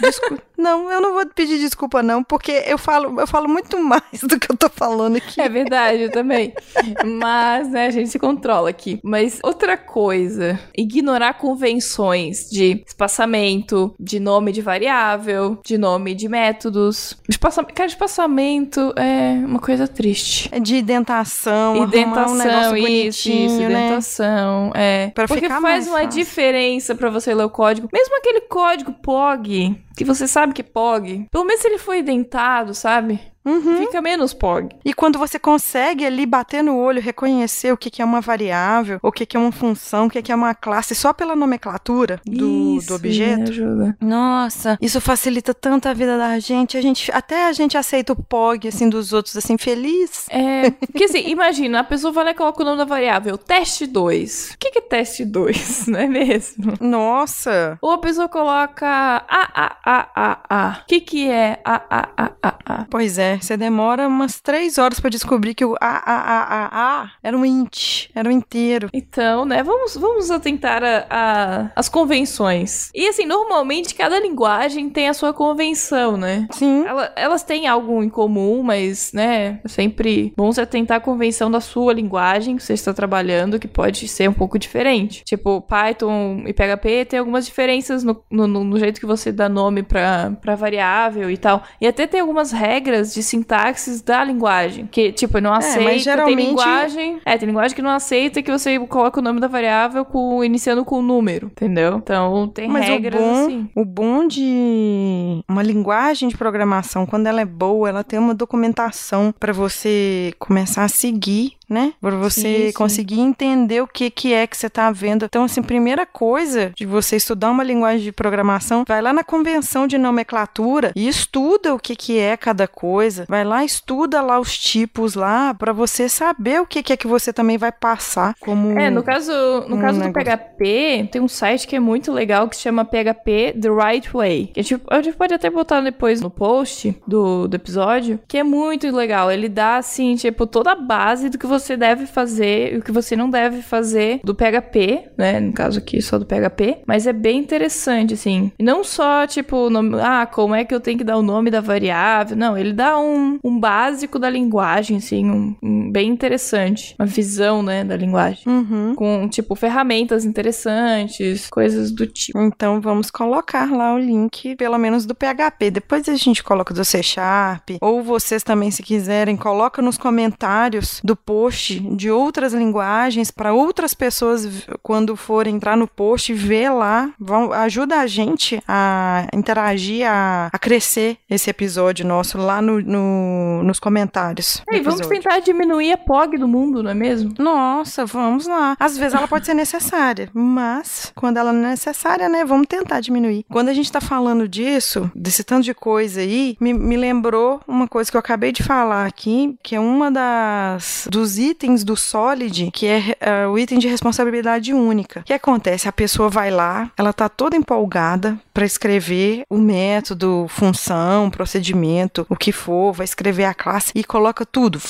[0.00, 0.42] Desculpa.
[0.56, 4.38] Não, eu não vou pedir desculpa, não, porque eu falo, eu falo muito mais do
[4.38, 5.40] que eu tô falando aqui.
[5.40, 6.52] É verdade, eu também.
[7.04, 8.98] Mas, né, a gente se controla aqui.
[9.02, 17.16] Mas outra coisa, ignorar convenções de espaçamento, de nome de variável, de nome de métodos.
[17.28, 20.48] Espaçamento, cara, espaçamento é uma coisa triste.
[20.52, 23.64] É de identação, arrumar Identação, um negócio isso, isso, né?
[23.86, 25.10] identação, é.
[25.14, 26.08] Pra Porque faz uma fácil.
[26.10, 27.88] diferença pra você ler o código.
[27.92, 32.74] Mesmo aquele código POG, que você sabe que é POG, pelo menos ele foi identado,
[32.74, 33.18] sabe?
[33.46, 33.78] Uhum.
[33.78, 34.76] Fica menos POG.
[34.84, 38.98] E quando você consegue ali bater no olho, reconhecer o que, que é uma variável,
[39.02, 42.20] o que, que é uma função, o que, que é uma classe, só pela nomenclatura
[42.26, 43.42] do, Isso, do objeto.
[43.42, 43.96] me ajuda.
[44.00, 46.76] Nossa, isso facilita tanto a vida da gente.
[46.76, 50.26] A gente até a gente aceita o POG assim dos outros assim feliz.
[50.30, 53.86] É, porque assim, imagina, a pessoa vai lá e coloca o nome da variável, teste
[53.86, 54.52] 2.
[54.54, 56.74] O que que é teste 2, não é mesmo?
[56.80, 57.78] Nossa.
[57.80, 60.80] Ou a pessoa coloca A, A, A, A, A.
[60.82, 62.86] O que que é A, A, A, A, A?
[62.90, 67.02] Pois é, você demora umas três horas pra descobrir que o A, A, A, A,
[67.02, 68.88] A era um int, era um inteiro.
[68.92, 72.90] Então, né, vamos, vamos atentar a, a- as convenções.
[72.94, 76.46] E assim, normalmente cada linguagem tem a sua convenção, né?
[76.52, 76.84] Sim.
[76.86, 81.50] Ela- elas têm algo em comum, mas, né, é sempre bom você atentar a convenção
[81.50, 85.22] da sua linguagem que você está trabalhando, que pode ser um pouco diferente.
[85.24, 89.48] Tipo, Python e PHP tem algumas diferenças no, no- no- no jeito que você dá
[89.48, 91.62] nome pra pra variável e tal.
[91.80, 96.36] E até tem algumas regras de sintaxes da linguagem, que, tipo, não aceita, mas geralmente-
[96.36, 97.20] tem linguagem...
[97.24, 100.84] É, tem linguagem que não aceita que você coloca o nome da variável com, iniciando
[100.84, 101.96] com um número, entendeu?
[101.96, 103.70] Então, tem Mas o regras bom, assim.
[103.74, 109.34] o bom de uma linguagem de programação, quando ela é boa, ela tem uma documentação
[109.38, 111.92] para você começar a seguir, né?
[112.00, 112.72] Para você Sim, sim.
[112.72, 115.24] conseguir entender o que que é que você tá vendo.
[115.24, 119.86] Então, assim, primeira coisa de você estudar uma linguagem de programação, vai lá na convenção
[119.86, 123.24] de nomenclatura e estuda o que que é cada coisa.
[123.28, 127.06] Vai lá, estuda lá os tipos lá para você saber o que que é que
[127.06, 129.32] você também vai passar como É, no caso,
[129.68, 130.36] no um caso do negócio.
[130.36, 134.50] PHP, tem um site que é muito legal que se chama PHP The Right Way.
[134.54, 138.38] Que a, gente, a gente pode até botar depois no post do, do episódio, que
[138.38, 139.30] é muito legal.
[139.30, 142.92] Ele dá, assim, tipo, toda a base do que você deve fazer e o que
[142.92, 145.40] você não deve fazer do PHP, né?
[145.40, 146.78] No caso aqui, só do PHP.
[146.86, 148.52] Mas é bem interessante, assim.
[148.60, 151.60] Não só, tipo, nome, ah, como é que eu tenho que dar o nome da
[151.60, 152.36] variável.
[152.36, 156.94] Não, ele dá um, um básico da linguagem, assim, um, um bem interessante.
[156.98, 158.94] Uma visão, né, da linguagem Uhum.
[158.94, 162.38] com, tipo, ferramentas interessantes, coisas do tipo.
[162.40, 165.70] Então vamos colocar lá o link, pelo menos do PHP.
[165.70, 167.70] Depois a gente coloca do C Sharp.
[167.80, 173.52] Ou vocês também, se quiserem, coloca nos comentários do post post de outras linguagens para
[173.52, 180.06] outras pessoas quando forem entrar no post ver lá, vão, ajuda a gente a interagir,
[180.08, 184.62] a, a crescer esse episódio nosso lá no, no nos comentários.
[184.70, 187.32] E vamos tentar diminuir a POG do mundo, não é mesmo?
[187.38, 188.76] Nossa, vamos lá.
[188.78, 193.00] Às vezes ela pode ser necessária, mas quando ela não é necessária, né, vamos tentar
[193.00, 193.44] diminuir.
[193.48, 197.86] Quando a gente tá falando disso, desse tanto de coisa aí, me, me lembrou uma
[197.86, 202.70] coisa que eu acabei de falar aqui, que é uma das dos itens do Solid,
[202.72, 205.20] que é uh, o item de responsabilidade única.
[205.20, 205.88] O que acontece?
[205.88, 212.36] A pessoa vai lá, ela tá toda empolgada para escrever o método, função, procedimento, o
[212.36, 214.80] que for, vai escrever a classe e coloca tudo.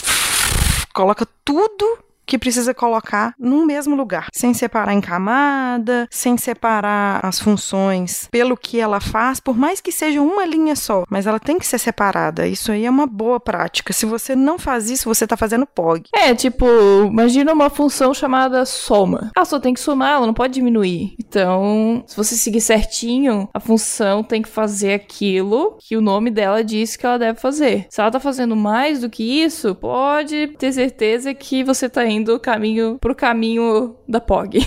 [0.92, 7.38] Coloca tudo que precisa colocar no mesmo lugar, sem separar em camada, sem separar as
[7.38, 11.58] funções pelo que ela faz, por mais que seja uma linha só, mas ela tem
[11.58, 12.46] que ser separada.
[12.46, 13.92] Isso aí é uma boa prática.
[13.92, 16.08] Se você não faz isso, você está fazendo POG.
[16.14, 16.66] É, tipo,
[17.06, 19.30] imagina uma função chamada soma.
[19.36, 21.14] Ela só tem que somar, ela não pode diminuir.
[21.18, 26.64] Então, se você seguir certinho, a função tem que fazer aquilo que o nome dela
[26.64, 27.86] diz que ela deve fazer.
[27.88, 32.15] Se ela está fazendo mais do que isso, pode ter certeza que você está indo
[32.16, 34.58] indo caminho pro caminho da POG.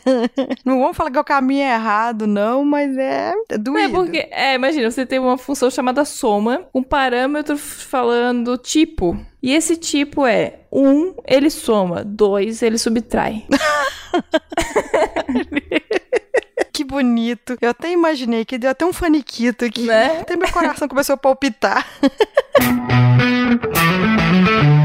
[0.64, 3.78] não vamos falar que é o caminho errado, não, mas é, é doído.
[3.78, 9.16] É porque, é, imagina, você tem uma função chamada soma, um parâmetro falando tipo.
[9.42, 13.44] E esse tipo é um, ele soma, dois, ele subtrai.
[16.72, 17.56] que bonito.
[17.60, 19.82] Eu até imaginei que deu até um faniquito aqui.
[19.82, 20.20] Né?
[20.20, 21.86] Até meu coração começou a palpitar.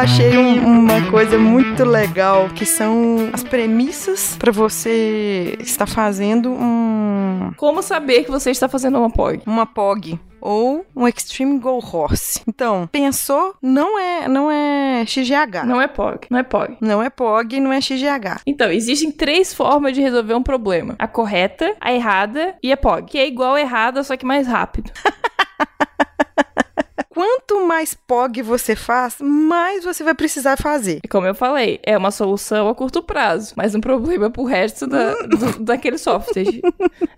[0.00, 7.52] achei um, uma coisa muito legal que são as premissas para você estar fazendo um.
[7.56, 9.42] Como saber que você está fazendo uma POG?
[9.46, 12.40] Uma POG ou um Extreme Go Horse.
[12.48, 15.66] Então, pensou, não é, não é XGH.
[15.66, 16.76] Não é POG, não é POG.
[16.80, 18.40] Não é POG, não é XGH.
[18.46, 23.02] Então, existem três formas de resolver um problema: a correta, a errada e a POG,
[23.06, 24.90] que é igual a errada, só que mais rápido.
[27.10, 31.00] quanto mais POG você faz, mais você vai precisar fazer.
[31.10, 35.14] Como eu falei, é uma solução a curto prazo, mas um problema pro resto da,
[35.14, 36.60] do, daquele software.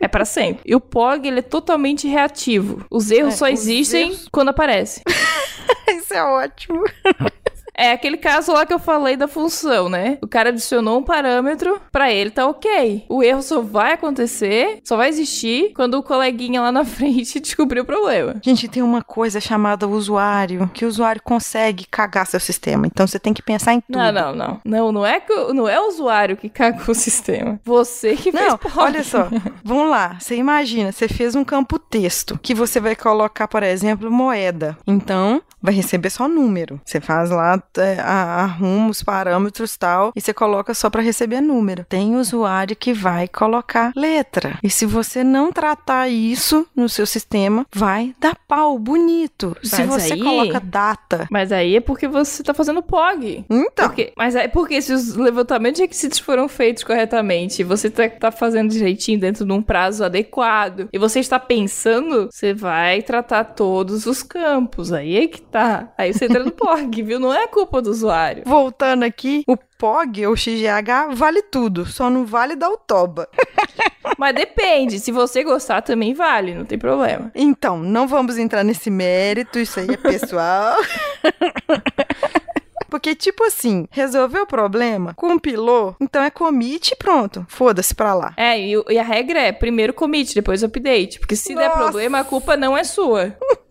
[0.00, 0.62] é para sempre.
[0.66, 2.85] E o POG, ele é totalmente reativo.
[2.90, 4.28] Os erros é, só existem erros...
[4.33, 5.02] quando aparece.
[5.88, 6.83] Isso é ótimo.
[7.74, 10.18] É aquele caso lá que eu falei da função, né?
[10.22, 13.04] O cara adicionou um parâmetro, para ele tá ok.
[13.08, 17.80] O erro só vai acontecer, só vai existir quando o coleguinha lá na frente descobrir
[17.80, 18.37] o problema.
[18.42, 22.87] Gente, tem uma coisa chamada usuário, que o usuário consegue cagar seu sistema.
[22.87, 23.98] Então você tem que pensar em tudo.
[23.98, 24.61] Não, não, não.
[24.64, 27.61] Não, não é, que, não é o usuário que cagou o sistema.
[27.64, 29.28] Você que fez Não, olha só.
[29.64, 30.18] Vamos lá.
[30.20, 34.76] Você imagina, você fez um campo texto que você vai colocar, por exemplo, moeda.
[34.87, 36.81] Então, vai receber só número.
[36.85, 41.85] Você faz lá é, arruma os parâmetros tal e você coloca só para receber número.
[41.88, 44.59] Tem usuário que vai colocar letra.
[44.62, 49.57] E se você não tratar isso no seu sistema, vai dar pau bonito.
[49.62, 50.22] Mas se você aí...
[50.22, 51.27] coloca data.
[51.31, 53.44] Mas aí é porque você tá fazendo POG.
[53.48, 53.87] Então.
[53.87, 54.12] Porque...
[54.16, 58.70] Mas é porque se os levantamentos de requisitos foram feitos corretamente, você tá, tá fazendo
[58.70, 64.22] direitinho dentro de um prazo adequado e você está pensando, você vai tratar todos os
[64.22, 64.92] campos.
[64.92, 65.92] Aí é que tá.
[65.96, 67.20] Aí você entra no POG, viu?
[67.20, 68.42] Não é culpa do usuário.
[68.46, 73.28] Voltando aqui, o POG ou XGH vale tudo, só não vale da Utoba.
[74.18, 77.30] Mas depende, se você gostar também vale, não tem problema.
[77.34, 80.76] Então, não vamos entrar nesse mérito, isso aí é pessoal.
[82.92, 87.42] Porque, tipo assim, resolveu o problema, compilou, então é commit e pronto.
[87.48, 88.34] Foda-se pra lá.
[88.36, 91.18] É, e, e, a regra é primeiro commit, depois update.
[91.18, 91.68] Porque se Nossa.
[91.68, 93.34] der problema, a culpa não é sua.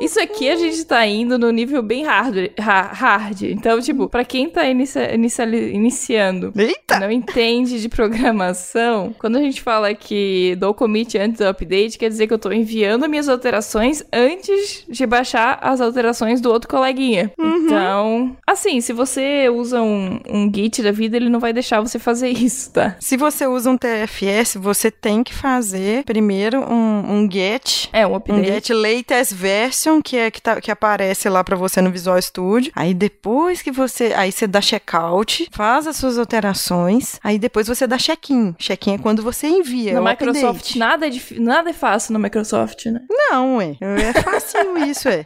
[0.00, 2.52] Isso aqui a gente tá indo no nível bem hard.
[2.58, 3.42] hard.
[3.42, 7.00] Então, tipo, pra quem tá inicia, iniciando Eita.
[7.00, 12.08] não entende de programação, quando a gente fala que dou commit antes do update, quer
[12.08, 17.32] dizer que eu tô enviando minhas alterações antes de baixar as alterações do outro coleguinha.
[17.38, 17.66] Uhum.
[17.66, 21.98] Então, assim, se você usa um, um Git da vida, ele não vai deixar você
[21.98, 22.96] fazer isso, tá?
[23.00, 27.88] Se você usa um TFS, você tem que fazer primeiro um, um get.
[27.92, 28.40] É, um update.
[28.40, 32.20] Um get latest version que é que, tá, que aparece lá para você no Visual
[32.20, 32.72] Studio.
[32.74, 37.86] Aí depois que você, aí você dá checkout, faz as suas alterações, aí depois você
[37.86, 38.54] dá check-in.
[38.58, 39.94] Check-in é quando você envia.
[39.94, 41.38] No Microsoft nada é dif...
[41.38, 43.00] nada é fácil no Microsoft, né?
[43.10, 43.76] Não, é.
[43.80, 45.24] É fácil isso, é.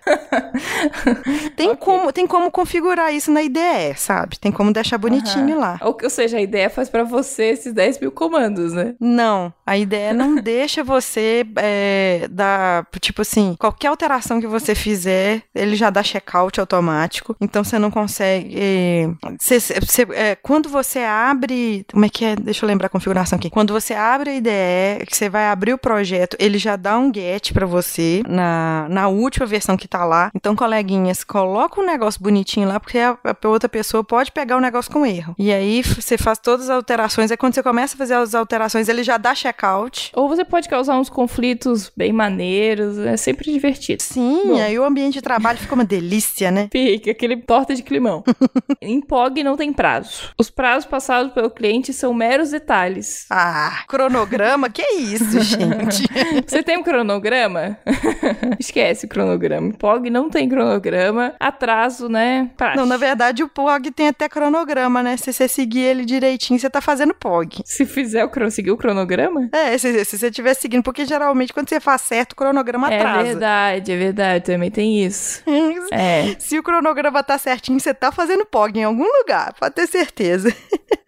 [1.56, 1.76] tem okay.
[1.76, 4.38] como, tem como configurar isso na IDE, sabe?
[4.38, 5.78] Tem como deixar bonitinho lá.
[5.82, 8.94] Ou, ou seja, a ideia faz pra você esses 10 mil comandos, né?
[9.00, 15.42] Não, a ideia não deixa você é, dar, tipo assim, qualquer alteração que você fizer,
[15.54, 17.34] ele já dá checkout automático.
[17.40, 18.54] Então você não consegue.
[18.56, 19.08] é,
[19.40, 21.84] você- você- é, quando você abre.
[21.92, 22.36] Como é que é?
[22.36, 23.50] Deixa eu lembrar a configuração aqui.
[23.50, 27.12] Quando você abre a IDE, que você vai abrir o projeto, ele já dá um
[27.12, 30.30] get pra você na, na última versão que tá lá.
[30.34, 34.60] Então, coleguinhas, coloca um negócio bonitinho lá, porque a, a outra pessoa pode pegar o
[34.60, 35.34] negócio com erro.
[35.38, 37.30] E aí você faz todas as alterações.
[37.30, 40.10] Aí quando você começa a fazer as alterações, ele já dá checkout.
[40.14, 44.02] Ou você pode causar uns conflitos bem maneiros, é sempre divertido.
[44.02, 44.60] Sim, Bom.
[44.60, 46.68] aí o ambiente de trabalho fica uma delícia, né?
[46.70, 48.22] Fica aquele torta de climão.
[48.80, 50.30] em POG não tem prazo.
[50.38, 53.26] Os prazos passados pelo cliente são meros detalhes.
[53.30, 54.68] Ah, cronograma?
[54.70, 56.04] que isso, gente?
[56.46, 57.78] Você tem um cronograma?
[58.58, 59.72] Esquece o cronograma.
[59.74, 61.34] POG não tem cronograma.
[61.38, 62.50] Atraso, né?
[62.56, 62.76] Praxe.
[62.76, 65.16] Não, na verdade o POG tem até cronograma, né?
[65.16, 67.62] Se você seguir ele direitinho, você tá fazendo POG.
[67.64, 69.48] Se fizer o seguir o cronograma?
[69.52, 72.98] É, se, se você estiver seguindo, porque geralmente quando você faz certo, o cronograma É
[72.98, 73.22] atrasa.
[73.22, 74.31] verdade, é verdade.
[74.40, 75.42] Também tem isso.
[75.90, 76.34] É.
[76.38, 80.54] Se o cronograma tá certinho, você tá fazendo POG em algum lugar, pode ter certeza.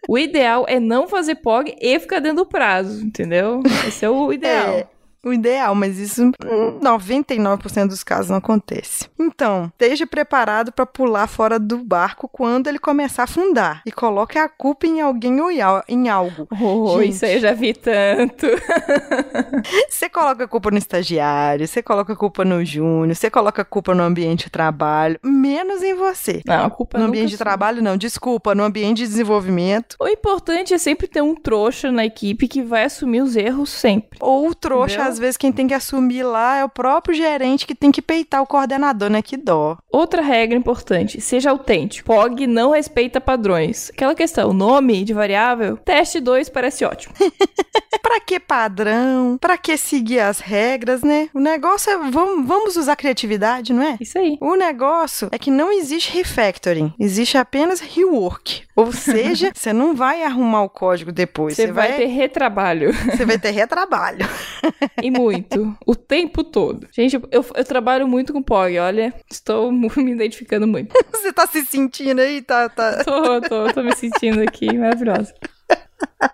[0.07, 3.63] O ideal é não fazer POG e ficar dentro do prazo, entendeu?
[3.87, 4.75] Esse é o ideal.
[4.75, 4.87] É.
[5.25, 9.09] O ideal, mas isso hum, 99% dos casos não acontece.
[9.19, 14.37] Então, esteja preparado para pular fora do barco quando ele começar a afundar e coloque
[14.37, 16.47] a culpa em alguém ou em al- em algo.
[16.61, 17.09] Oh, Gente.
[17.13, 18.45] isso aí eu já vi tanto.
[19.89, 23.65] Você coloca a culpa no estagiário, você coloca a culpa no júnior, você coloca a
[23.65, 26.41] culpa no ambiente de trabalho, menos em você.
[26.45, 29.95] Não, a culpa No ambiente de trabalho, não, desculpa, no ambiente de desenvolvimento.
[29.99, 34.19] O importante é sempre ter um trouxa na equipe que vai assumir os erros sempre.
[34.21, 35.11] Ou o trouxa, Entendeu?
[35.15, 38.41] Às vezes, quem tem que assumir lá é o próprio gerente que tem que peitar
[38.41, 39.21] o coordenador, né?
[39.21, 39.77] Que dó.
[39.89, 42.05] Outra regra importante, seja autêntico.
[42.05, 43.89] POG não respeita padrões.
[43.91, 47.13] Aquela questão, nome de variável, teste 2 parece ótimo.
[48.03, 49.37] Pra que padrão?
[49.39, 51.29] Pra que seguir as regras, né?
[51.33, 53.97] O negócio é vamos, vamos usar criatividade, não é?
[53.99, 54.37] Isso aí.
[54.41, 58.63] O negócio é que não existe refactoring, existe apenas rework.
[58.75, 62.93] Ou seja, você não vai arrumar o código depois, Você você vai vai, ter retrabalho.
[62.93, 64.27] você vai ter retrabalho.
[65.05, 65.77] E muito.
[65.85, 66.87] o tempo todo.
[66.91, 69.13] Gente, eu, eu trabalho muito com POG, olha.
[69.29, 70.93] Estou me identificando muito.
[71.11, 73.03] Você tá se sentindo aí, tá, tá.
[73.03, 75.33] Tô, tô, tô me sentindo aqui maravilhosa.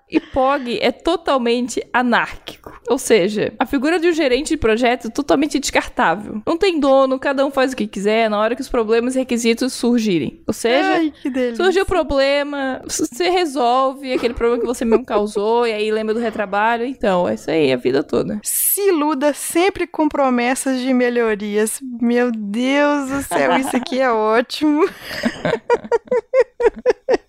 [0.10, 2.61] E POG é totalmente anárquico.
[2.92, 6.42] Ou seja, a figura de um gerente de projeto é totalmente descartável.
[6.46, 9.20] Não tem dono, cada um faz o que quiser na hora que os problemas e
[9.20, 10.42] requisitos surgirem.
[10.46, 11.14] Ou seja, Ai,
[11.56, 16.20] surgiu o problema, você resolve aquele problema que você mesmo causou, e aí lembra do
[16.20, 16.84] retrabalho.
[16.84, 18.42] Então, é isso aí, a vida toda.
[18.44, 21.80] Se iluda sempre com promessas de melhorias.
[22.02, 24.84] Meu Deus do céu, isso aqui é ótimo.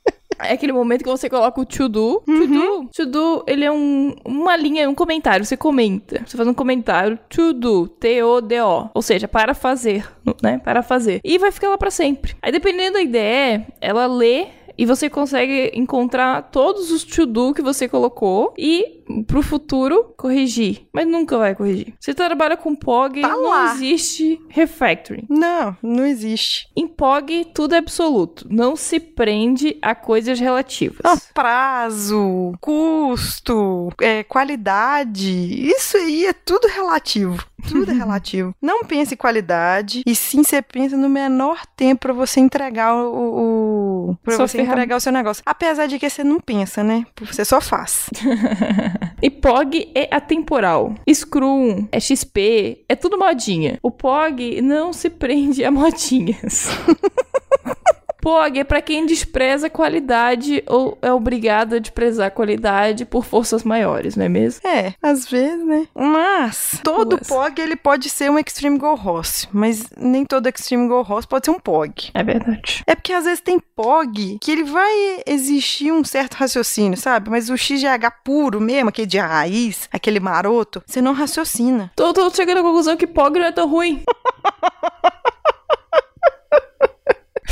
[0.43, 2.23] É aquele momento que você coloca o to do.
[2.27, 5.45] To do, to do, ele é um, uma linha, um comentário.
[5.45, 6.23] Você comenta.
[6.27, 7.19] Você faz um comentário.
[7.29, 7.89] To do.
[7.89, 8.91] T-O-D-O.
[8.95, 10.07] Ou seja, para fazer.
[10.43, 10.59] Né?
[10.59, 11.21] Para fazer.
[11.25, 12.35] E vai ficar lá pra sempre.
[12.43, 14.47] Aí, dependendo da ideia, ela lê.
[14.77, 20.87] E você consegue encontrar todos os to-do que você colocou e pro futuro corrigir.
[20.93, 21.93] Mas nunca vai corrigir.
[22.01, 23.75] Você trabalha com POG, Tá não lá.
[23.75, 25.25] existe refactoring.
[25.29, 26.69] Não, não existe.
[26.77, 28.47] Em POG, tudo é absoluto.
[28.51, 31.01] Não se prende a coisas relativas.
[31.05, 35.31] Ah, prazo, custo, é, qualidade,
[35.69, 37.45] isso aí é tudo relativo.
[37.69, 38.55] Tudo é relativo.
[38.61, 44.11] Não pense em qualidade, e sim você pensa no menor tempo pra você entregar o.
[44.11, 45.43] o pra você ferram- entregar o seu negócio.
[45.47, 47.05] Apesar de que você não pensa, né?
[47.21, 48.09] Você só faz.
[49.25, 50.95] E POG é atemporal.
[51.09, 53.79] Scrum, é XP, é tudo modinha.
[53.81, 56.67] O POG não se prende a modinhas.
[58.23, 63.25] POG é pra quem despreza a qualidade ou é obrigado a desprezar a qualidade por
[63.25, 64.61] forças maiores, não é mesmo?
[64.65, 65.89] É, às vezes, né?
[65.93, 67.19] Mas todo.
[67.19, 71.47] POG ele pode ser um Extreme Go Host, mas nem todo Extreme Go Host pode
[71.47, 72.13] ser um POG.
[72.15, 72.85] É verdade.
[72.87, 77.29] É porque às vezes tem POG que ele vai exigir um certo raciocínio, sabe?
[77.29, 81.91] Mas o XGH puro mesmo, aquele de raiz, aquele maroto, você não raciocina.
[81.97, 84.01] Tô, tô chegando à conclusão que POG não é tão ruim.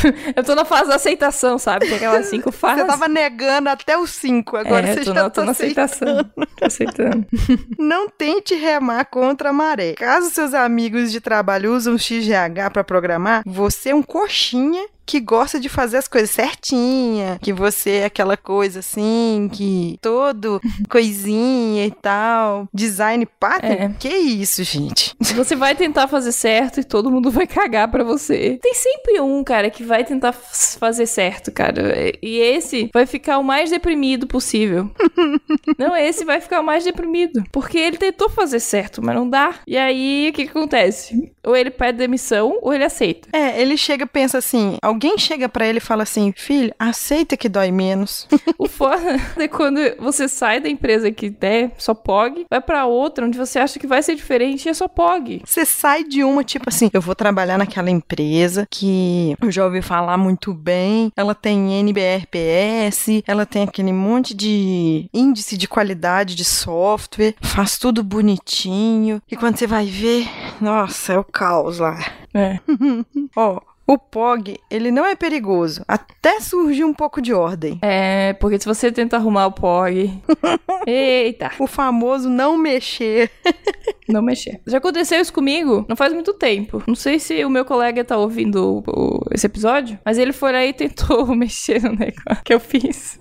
[0.34, 1.86] Eu tô na fase da aceitação, sabe?
[1.86, 2.80] Tem aquelas cinco fases.
[2.84, 5.52] Você tava negando até os 5, agora é, você tô já na, tô tá na
[5.52, 5.80] aceitando.
[5.80, 6.30] aceitação.
[6.56, 7.26] Tô aceitando.
[7.78, 9.94] Não tente remar contra a maré.
[9.94, 15.58] Caso seus amigos de trabalho usam XGH para programar, você é um coxinha que gosta
[15.58, 21.90] de fazer as coisas certinha, que você é aquela coisa assim, que todo coisinha e
[21.90, 23.94] tal, design pattern.
[23.94, 23.96] É.
[23.98, 25.14] Que isso, gente?
[25.34, 28.58] Você vai tentar fazer certo e todo mundo vai cagar pra você.
[28.62, 31.82] Tem sempre um, cara, que vai tentar fazer certo, cara.
[32.22, 34.90] E esse vai ficar o mais deprimido possível.
[35.78, 37.42] não, esse vai ficar o mais deprimido.
[37.50, 39.56] Porque ele tentou fazer certo, mas não dá.
[39.66, 41.32] E aí, o que, que acontece?
[41.44, 43.28] Ou ele pede demissão, ou ele aceita.
[43.32, 47.36] É, ele chega e pensa assim, alguém chega pra ele e fala assim, filho, aceita
[47.36, 48.26] que dói menos.
[48.58, 53.24] O foda é quando você sai da empresa que é só POG, vai pra outra
[53.24, 55.42] onde você acha que vai ser diferente e é só POG.
[55.44, 59.80] Você sai de uma, tipo assim, eu vou trabalhar naquela empresa que eu já ouvi
[59.80, 66.44] falar muito bem, ela tem NBRPS, ela tem aquele monte de índice de qualidade de
[66.44, 70.28] software, faz tudo bonitinho, e quando você vai ver,
[70.60, 71.98] nossa, é o caos lá.
[72.34, 72.58] É.
[73.34, 73.60] Ó,
[73.92, 77.78] o POG, ele não é perigoso, até surgir um pouco de ordem.
[77.82, 80.10] É, porque se você tenta arrumar o POG.
[80.86, 83.30] Eita, O famoso não mexer.
[84.08, 84.60] não mexer.
[84.66, 86.82] Já aconteceu isso comigo não faz muito tempo.
[86.86, 90.54] Não sei se o meu colega tá ouvindo o- o- esse episódio, mas ele foi
[90.54, 93.18] aí e tentou mexer no negócio que eu fiz.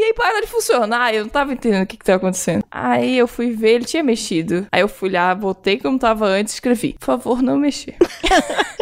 [0.00, 2.64] E aí para de funcionar, eu não tava entendendo o que que tava acontecendo.
[2.70, 4.66] Aí eu fui ver, ele tinha mexido.
[4.72, 6.96] Aí eu fui lá, voltei como tava antes e escrevi.
[6.98, 7.96] Por favor, não mexer.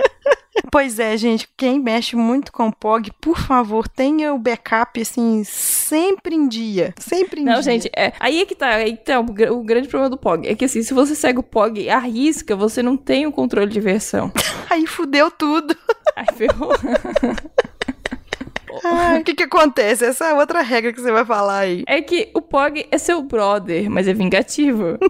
[0.70, 6.34] Pois é, gente, quem mexe muito com POG, por favor, tenha o backup, assim, sempre
[6.34, 6.92] em dia.
[6.98, 7.62] Sempre em Não, dia.
[7.62, 10.46] gente, é, aí é que tá, aí tá o, o grande problema do POG.
[10.46, 13.70] É que assim, se você segue o POG à risca, você não tem o controle
[13.70, 14.30] de versão.
[14.68, 15.74] Aí fudeu tudo.
[16.14, 16.74] Aí ferrou.
[19.18, 20.04] O que que acontece?
[20.04, 21.84] Essa é outra regra que você vai falar aí.
[21.86, 24.98] É que o POG é seu brother, mas é vingativo.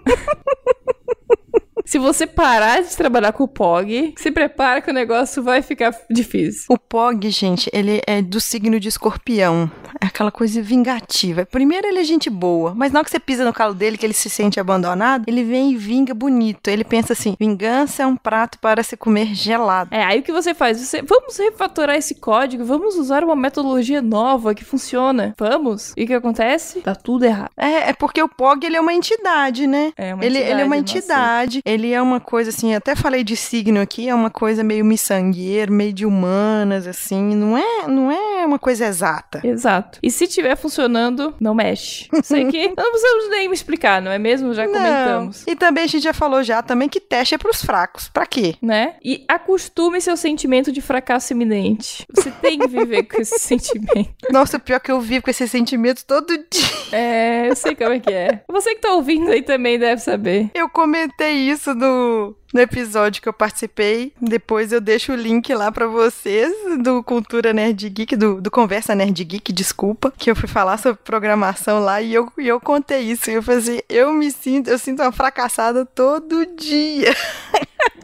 [1.88, 5.98] Se você parar de trabalhar com o POG, se prepara que o negócio vai ficar
[6.10, 6.66] difícil.
[6.68, 9.70] O POG, gente, ele é do signo de escorpião.
[9.98, 11.46] É aquela coisa vingativa.
[11.46, 14.04] Primeiro ele é gente boa, mas na hora que você pisa no calo dele, que
[14.04, 16.68] ele se sente abandonado, ele vem e vinga bonito.
[16.68, 19.88] Ele pensa assim: vingança é um prato para se comer gelado.
[19.90, 20.78] É, aí o que você faz?
[20.78, 25.34] Você, vamos refatorar esse código, vamos usar uma metodologia nova que funciona.
[25.38, 25.94] Vamos?
[25.96, 26.82] E o que acontece?
[26.82, 27.50] Tá tudo errado.
[27.56, 29.90] É, é porque o POG ele é uma entidade, né?
[29.96, 30.98] É uma ele, ele é uma nossa.
[30.98, 34.84] entidade, ele é uma coisa assim, até falei de signo aqui, é uma coisa meio
[34.84, 39.40] miçangueiro, meio de humanas, assim, não é, não é uma coisa exata.
[39.44, 39.98] Exato.
[40.02, 42.08] E se tiver funcionando, não mexe.
[42.22, 44.52] Sei que não precisamos nem me explicar, não é mesmo?
[44.52, 45.44] Já comentamos.
[45.46, 45.52] Não.
[45.52, 48.08] E também a gente já falou já também que teste é pros fracos.
[48.08, 48.56] Pra quê?
[48.60, 48.96] Né?
[49.02, 52.04] E acostume seu sentimento de fracasso iminente.
[52.14, 54.10] Você tem que viver com esse sentimento.
[54.30, 56.78] Nossa, pior que eu vivo com esse sentimento todo dia.
[56.90, 58.42] É, eu sei como é que é.
[58.48, 60.50] Você que tá ouvindo aí também deve saber.
[60.54, 64.12] Eu comentei isso no, no episódio que eu participei.
[64.20, 66.52] Depois eu deixo o link lá pra vocês
[66.82, 71.00] do Cultura Nerd Geek, do, do Conversa Nerd Geek, desculpa, que eu fui falar sobre
[71.02, 73.30] programação lá e eu, eu contei isso.
[73.30, 77.14] E eu falei assim, eu me sinto, eu sinto uma fracassada todo dia.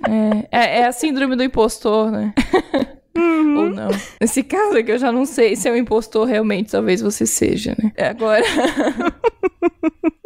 [0.07, 2.35] É, é, é a síndrome do impostor, né?
[3.17, 3.89] Ou não.
[4.21, 7.77] Nesse caso aqui, eu já não sei se é um impostor realmente, talvez você seja,
[7.83, 7.93] né?
[7.99, 8.43] Agora.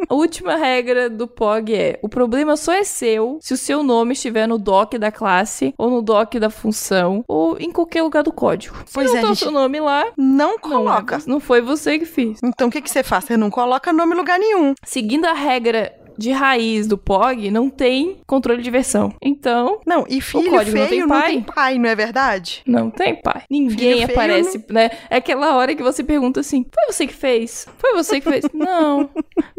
[0.09, 4.13] A última regra do POG é: o problema só é seu se o seu nome
[4.13, 8.31] estiver no doc da classe, ou no doc da função, ou em qualquer lugar do
[8.33, 8.75] código.
[8.87, 9.39] Se Pois não é, tá o gente.
[9.39, 11.17] seu nome lá, Não não, coloca.
[11.17, 12.39] é- não foi você que fez.
[12.43, 13.25] Então o que, que você faz?
[13.25, 14.73] Você não coloca nome em lugar nenhum.
[14.83, 19.13] Seguindo a regra de raiz do POG, não tem controle de versão.
[19.21, 21.31] Então, Não, e filho código não feio tem não pai?
[21.31, 22.61] tem pai, não é verdade?
[22.65, 23.43] Não tem pai.
[23.49, 24.91] Ninguém Filho aparece, né?
[25.09, 27.65] É aquela hora que você pergunta assim: foi você que fez?
[27.77, 28.45] Foi você que fez?
[28.53, 29.09] não.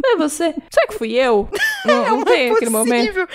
[0.00, 0.54] Foi você?
[0.70, 1.48] Será que fui eu?
[1.86, 3.26] Não, não tem aquele momento.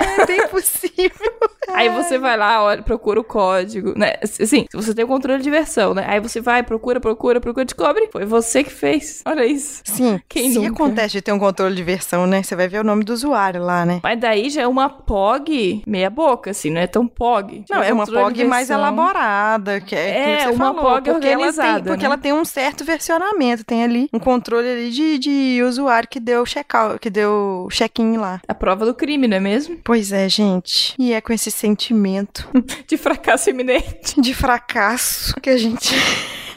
[0.00, 1.32] É bem possível.
[1.78, 4.14] Aí você vai lá, olha, procura o código, né?
[4.22, 6.04] Assim, se você tem o controle de versão, né?
[6.06, 8.08] Aí você vai, procura, procura, procura, descobre.
[8.12, 9.22] Foi você que fez.
[9.24, 9.82] Olha isso.
[9.84, 10.70] Sim, Quem se nunca?
[10.70, 12.42] acontece de ter um controle de versão, né?
[12.42, 14.00] Você vai ver o nome do usuário lá, né?
[14.02, 17.64] Mas daí já é uma POG meia boca, assim, não é tão POG.
[17.70, 21.20] Não, é uma POG mais elaborada, que é, É, que uma falou, POG porque ela
[21.20, 22.06] tem, organizada, porque né?
[22.06, 26.44] ela tem um certo versionamento, tem ali um controle ali de, de usuário que deu
[26.44, 28.40] check-out, que deu check-in lá.
[28.46, 29.78] A prova do crime, não é mesmo?
[29.84, 30.94] Pois é, gente.
[30.98, 32.48] E é com esse sentimento
[32.88, 34.20] De fracasso iminente.
[34.20, 35.94] de fracasso que a gente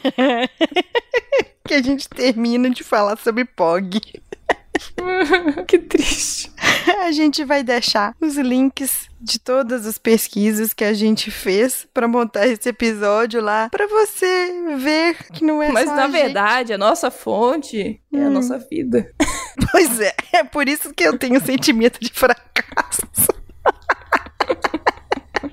[1.66, 4.00] que a gente termina de falar sobre POG.
[5.68, 6.50] que triste.
[7.04, 12.08] A gente vai deixar os links de todas as pesquisas que a gente fez pra
[12.08, 16.12] montar esse episódio lá, pra você ver que não é Mas na a gente.
[16.12, 18.30] verdade, a nossa fonte é a Hum.
[18.30, 19.12] nossa vida.
[19.70, 23.02] Pois é, é por isso que eu tenho sentimento de fracasso.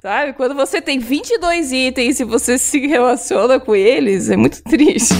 [0.02, 0.32] Sabe?
[0.32, 5.14] Quando você tem 22 itens e você se relaciona com eles, é muito triste.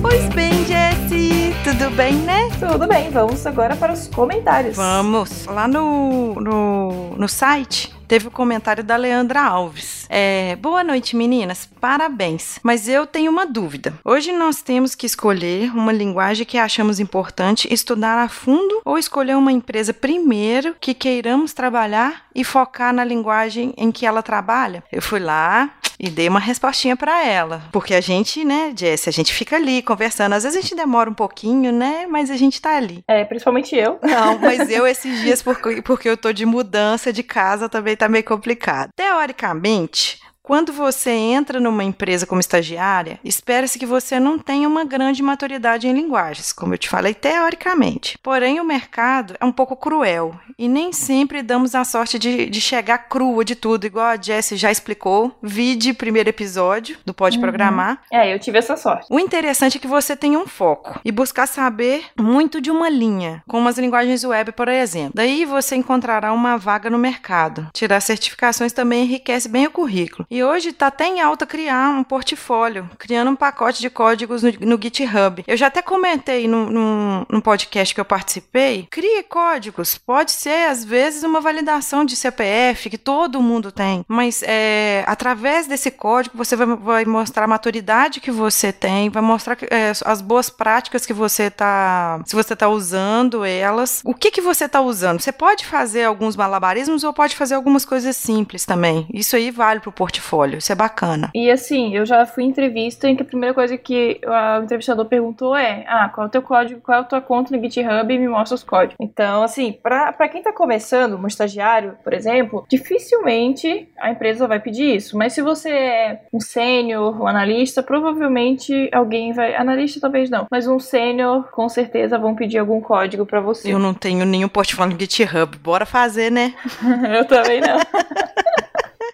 [0.00, 2.48] Pois bem, Jessie, tudo bem, né?
[2.60, 4.76] Tudo bem, vamos agora para os comentários.
[4.76, 5.44] Vamos.
[5.46, 9.97] Lá no, no, no site teve o comentário da Leandra Alves.
[10.08, 11.68] É, Boa noite, meninas.
[11.80, 12.58] Parabéns.
[12.62, 13.94] Mas eu tenho uma dúvida.
[14.04, 19.36] Hoje nós temos que escolher uma linguagem que achamos importante, estudar a fundo ou escolher
[19.36, 24.82] uma empresa primeiro que queiramos trabalhar e focar na linguagem em que ela trabalha?
[24.90, 27.62] Eu fui lá, e dei uma respostinha para ela.
[27.72, 30.34] Porque a gente, né, Jess, a gente fica ali conversando.
[30.34, 32.06] Às vezes a gente demora um pouquinho, né?
[32.08, 33.02] Mas a gente tá ali.
[33.08, 33.98] É, principalmente eu.
[34.02, 38.08] Não, mas eu esses dias, porque, porque eu tô de mudança de casa, também tá
[38.08, 38.90] meio complicado.
[38.94, 44.82] Teoricamente, much quando você entra numa empresa como estagiária, espera-se que você não tenha uma
[44.82, 48.16] grande maturidade em linguagens, como eu te falei teoricamente.
[48.22, 52.60] Porém, o mercado é um pouco cruel e nem sempre damos a sorte de, de
[52.62, 55.36] chegar crua de tudo, igual a Jessie já explicou.
[55.42, 58.00] Vide primeiro episódio do Pode Programar.
[58.10, 59.06] É, eu tive essa sorte.
[59.10, 63.42] O interessante é que você tenha um foco e buscar saber muito de uma linha,
[63.46, 65.12] como as linguagens web, por exemplo.
[65.14, 67.68] Daí você encontrará uma vaga no mercado.
[67.74, 70.26] Tirar certificações também enriquece bem o currículo.
[70.30, 74.52] E hoje está até em alta criar um portfólio, criando um pacote de códigos no,
[74.60, 75.42] no GitHub.
[75.46, 78.86] Eu já até comentei no, podcast que eu participei.
[78.90, 79.96] Crie códigos.
[79.96, 84.04] Pode ser, às vezes, uma validação de CPF, que todo mundo tem.
[84.06, 89.22] Mas é, através desse código, você vai, vai, mostrar a maturidade que você tem, vai
[89.22, 92.20] mostrar é, as boas práticas que você está.
[92.26, 94.02] Se você está usando elas.
[94.04, 95.20] O que, que você está usando?
[95.20, 99.06] Você pode fazer alguns malabarismos ou pode fazer algumas coisas simples também.
[99.12, 100.58] Isso aí vale para o portfólio portfólio.
[100.58, 101.30] Isso é bacana.
[101.34, 105.06] E assim, eu já fui em entrevista em que a primeira coisa que o entrevistador
[105.06, 108.12] perguntou é: Ah, qual é o teu código, qual é a tua conta no GitHub
[108.12, 108.96] e me mostra os códigos.
[109.00, 114.60] Então, assim, pra, pra quem tá começando, um estagiário, por exemplo, dificilmente a empresa vai
[114.60, 115.16] pedir isso.
[115.16, 119.54] Mas se você é um sênior, um analista, provavelmente alguém vai.
[119.54, 123.72] Analista talvez não, mas um sênior com certeza vão pedir algum código para você.
[123.72, 125.56] Eu não tenho nenhum portfólio no GitHub.
[125.58, 126.54] Bora fazer, né?
[127.16, 127.78] eu também não.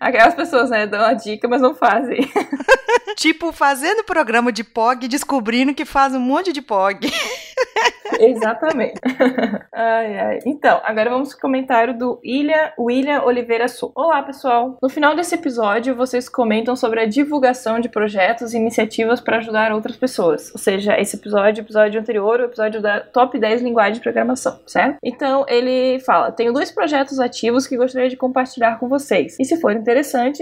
[0.05, 2.19] Aquelas pessoas, né, dão a dica, mas não fazem.
[3.17, 7.11] tipo, fazendo programa de POG, descobrindo que faz um monte de POG.
[8.21, 9.01] Exatamente.
[9.73, 10.39] ai, ai.
[10.45, 13.93] Então, agora vamos pro comentário do William, William Oliveira Sul.
[13.95, 14.77] Olá, pessoal.
[14.83, 19.73] No final desse episódio, vocês comentam sobre a divulgação de projetos e iniciativas para ajudar
[19.73, 20.51] outras pessoas.
[20.53, 24.61] Ou seja, esse episódio, o episódio anterior, o episódio da Top 10 Linguagem de Programação,
[24.67, 24.99] certo?
[25.03, 29.37] Então, ele fala: Tenho dois projetos ativos que gostaria de compartilhar com vocês.
[29.41, 29.94] E se for interessante,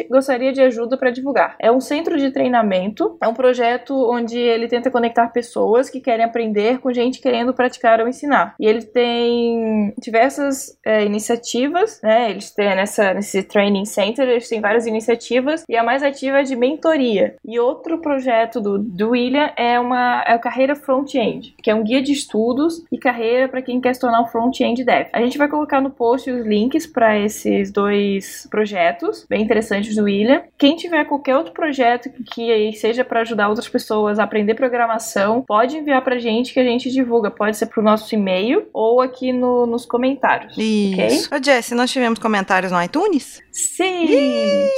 [0.09, 1.57] gostaria de ajuda para divulgar.
[1.61, 6.25] É um centro de treinamento, é um projeto onde ele tenta conectar pessoas que querem
[6.25, 8.55] aprender com gente querendo praticar ou ensinar.
[8.59, 12.31] E ele tem diversas é, iniciativas, né?
[12.31, 16.43] Eles têm nessa, nesse training center, eles têm várias iniciativas e a mais ativa é
[16.43, 17.37] de mentoria.
[17.45, 21.83] E outro projeto do, do William é uma é o Carreira Front-End, que é um
[21.83, 25.09] guia de estudos e carreira para quem quer se tornar um front-end dev.
[25.13, 30.05] A gente vai colocar no post os links para esses dois projetos, bem interessantes do
[30.05, 30.43] William.
[30.57, 35.77] Quem tiver qualquer outro projeto que seja para ajudar outras pessoas a aprender programação, pode
[35.77, 37.31] enviar pra gente que a gente divulga.
[37.31, 40.57] Pode ser pro nosso e-mail ou aqui no, nos comentários.
[40.57, 41.29] Isso.
[41.29, 41.39] Okay?
[41.39, 43.43] Ô, Jess, nós tivemos comentários no iTunes?
[43.51, 44.07] Sim!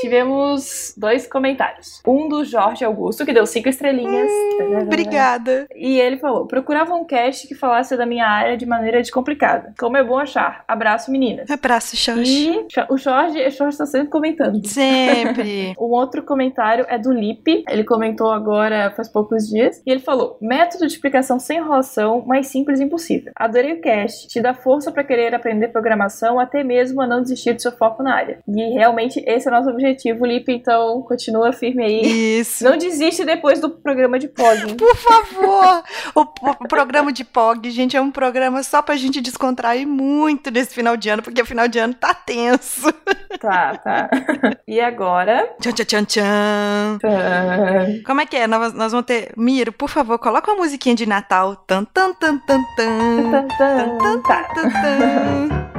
[0.00, 2.02] Tivemos dois comentários.
[2.06, 4.30] Um do Jorge Augusto, que deu cinco estrelinhas.
[4.30, 5.66] Hum, obrigada.
[5.74, 9.74] E ele falou: procurava um cast que falasse da minha área de maneira descomplicada.
[9.78, 10.64] Como é bom achar.
[10.66, 11.50] Abraço, meninas.
[11.50, 12.50] Abraço, Jorge.
[12.50, 14.43] E o Jorge, o Jorge tá sempre comentando.
[14.64, 15.74] Sempre.
[15.78, 17.64] um outro comentário é do Lipe.
[17.68, 19.82] Ele comentou agora faz poucos dias.
[19.86, 23.32] E ele falou: método de explicação sem enrolação, mais simples e impossível.
[23.36, 24.28] Adorei o cast.
[24.28, 28.02] Te dá força para querer aprender programação, até mesmo a não desistir do seu foco
[28.02, 28.38] na área.
[28.46, 30.52] E realmente esse é o nosso objetivo, Lipe.
[30.52, 32.40] Então continua firme aí.
[32.40, 32.64] Isso.
[32.64, 34.74] Não desiste depois do programa de POG.
[34.78, 35.82] Por favor!
[36.14, 40.74] o, o, programa de POG, gente, é um programa só pra gente descontrair muito nesse
[40.74, 42.92] final de ano, porque o final de ano tá tenso.
[43.40, 44.08] Tá, tá.
[44.66, 45.48] E agora?
[45.60, 46.04] Tchan, tchan, tchan,
[46.98, 48.02] tchan.
[48.06, 48.46] Como é que é?
[48.46, 49.32] Nós, nós vamos ter.
[49.36, 51.56] Miro, por favor, coloca uma musiquinha de Natal.
[51.66, 53.30] Tan, tan, tan, tan, tan.
[53.30, 54.44] Tan, tan, Tan, tá.
[54.54, 55.73] tan, tan.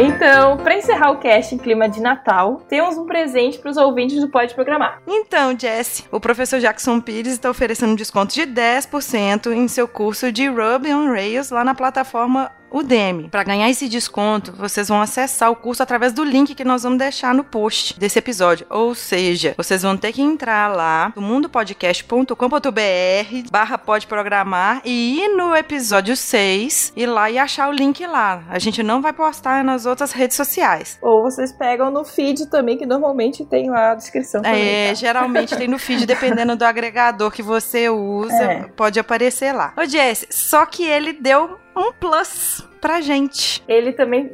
[0.00, 4.20] Então, para encerrar o cast em clima de Natal, temos um presente para os ouvintes
[4.20, 5.02] do Pode Programar.
[5.08, 10.30] Então, Jess, o professor Jackson Pires está oferecendo um desconto de 10% em seu curso
[10.30, 13.28] de Ruby on Rails lá na plataforma Udemy.
[13.28, 16.98] Para ganhar esse desconto, vocês vão acessar o curso através do link que nós vamos
[16.98, 18.66] deixar no post desse episódio.
[18.70, 25.36] Ou seja, vocês vão ter que entrar lá no mundopodcast.com.br barra pode programar e ir
[25.36, 28.42] no episódio 6 e lá e achar o link lá.
[28.48, 30.98] A gente não vai postar nas outras redes sociais.
[31.02, 34.42] Ou vocês pegam no feed também, que normalmente tem lá a descrição.
[34.42, 34.94] Também, é, tá?
[34.94, 38.62] geralmente tem no feed, dependendo do agregador que você usa, é.
[38.76, 39.72] pode aparecer lá.
[39.76, 43.62] Ô, Jess, só que ele deu um plus pra gente.
[43.68, 44.30] Ele também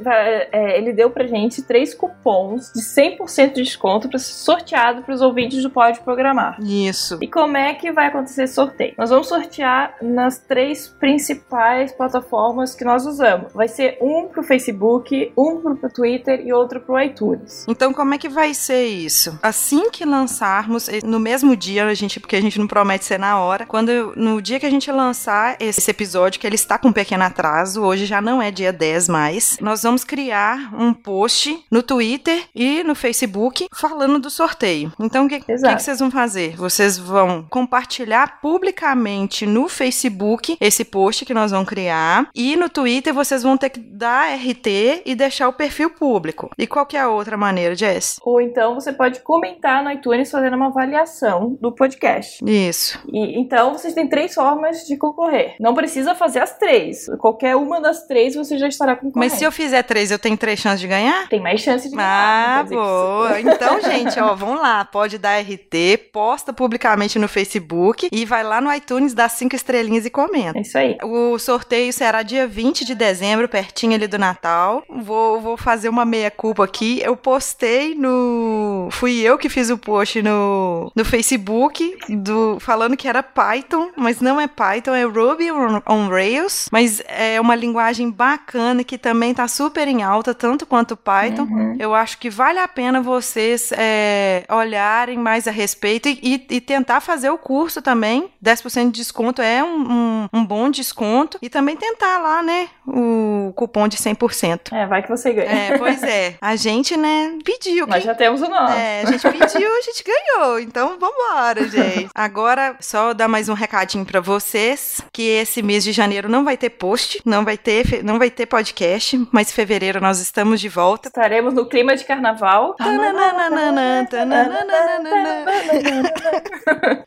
[0.52, 5.20] é, ele deu pra gente três cupons de 100% de desconto ser sorteado para os
[5.20, 6.56] ouvintes do Pode Programar.
[6.60, 7.18] Isso.
[7.20, 8.94] E como é que vai acontecer esse sorteio?
[8.96, 13.52] Nós vamos sortear nas três principais plataformas que nós usamos.
[13.52, 17.66] Vai ser um pro Facebook, um pro Twitter e outro pro iTunes.
[17.68, 19.38] Então como é que vai ser isso?
[19.42, 23.38] Assim que lançarmos, no mesmo dia, a gente, porque a gente não promete ser na
[23.38, 26.92] hora, quando no dia que a gente lançar esse episódio, que ele está com um
[26.92, 31.64] pequeno atraso, hoje já não não é dia 10 mais, nós vamos criar um post
[31.70, 34.92] no Twitter e no Facebook falando do sorteio.
[34.98, 36.56] Então, o que, que, que, vocês vão fazer?
[36.56, 43.14] Vocês vão compartilhar publicamente no Facebook esse post que nós vamos criar e no Twitter
[43.14, 46.50] vocês vão ter que dar RT e deixar o perfil público.
[46.58, 48.18] E qual que é a outra maneira, Jess?
[48.20, 52.44] Ou então você pode comentar no iTunes fazendo uma avaliação do podcast.
[52.44, 53.00] Isso.
[53.12, 55.54] E, então vocês têm três formas de concorrer.
[55.60, 57.06] Não precisa fazer as três.
[57.20, 59.18] Qualquer uma das três três, você já estará concorrendo.
[59.18, 61.28] Mas se eu fizer três, eu tenho três chances de ganhar?
[61.28, 62.60] Tem mais chance de ganhar.
[62.60, 63.34] Ah, boa.
[63.44, 64.84] Então, gente, ó, vamos lá.
[64.84, 70.06] Pode dar RT, posta publicamente no Facebook e vai lá no iTunes, dá cinco estrelinhas
[70.06, 70.58] e comenta.
[70.58, 70.96] É isso aí.
[71.02, 74.82] O sorteio será dia 20 de dezembro, pertinho ali do Natal.
[74.88, 77.00] Vou, vou fazer uma meia-culpa aqui.
[77.02, 78.88] Eu postei no.
[78.92, 84.20] Fui eu que fiz o post no, no Facebook do falando que era Python, mas
[84.20, 89.32] não é Python, é Ruby on, on Rails, mas é uma linguagem bacana que também
[89.32, 91.42] está super em alta, tanto quanto o Python.
[91.42, 91.76] Uhum.
[91.78, 96.60] Eu acho que vale a pena vocês é, olharem mais a respeito e, e, e,
[96.60, 98.30] tentar fazer o curso também.
[98.42, 101.38] 10% de desconto é um, um, um, bom desconto.
[101.42, 104.72] E também tentar lá, né, o cupom de 100%.
[104.72, 105.50] É, vai que você ganha.
[105.50, 106.36] É, pois é.
[106.40, 107.86] A gente, né, pediu.
[107.86, 108.72] Nós já temos o nosso.
[108.72, 110.60] É, a gente pediu, a gente ganhou.
[110.60, 112.08] Então, vambora, gente.
[112.14, 116.56] Agora, só dar mais um recadinho para vocês, que esse mês de janeiro não vai
[116.56, 120.68] ter post, não vai ter não vai ter podcast, mas em fevereiro nós estamos de
[120.68, 121.08] volta.
[121.08, 122.76] Estaremos no clima de carnaval.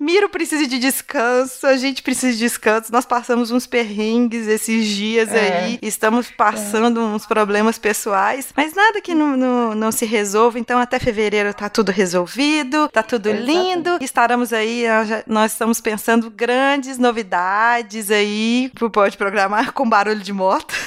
[0.02, 2.92] Miro precisa de descanso, a gente precisa de descanso.
[2.92, 5.60] Nós passamos uns perrengues esses dias é.
[5.60, 7.04] aí, estamos passando é.
[7.04, 10.58] uns problemas pessoais, mas nada que não, não, não, se resolva.
[10.58, 14.00] Então, até fevereiro tá tudo resolvido, tá tudo lindo.
[14.02, 14.86] Estaremos aí,
[15.28, 20.87] nós estamos pensando grandes novidades aí Pode Programar com barulho de moto.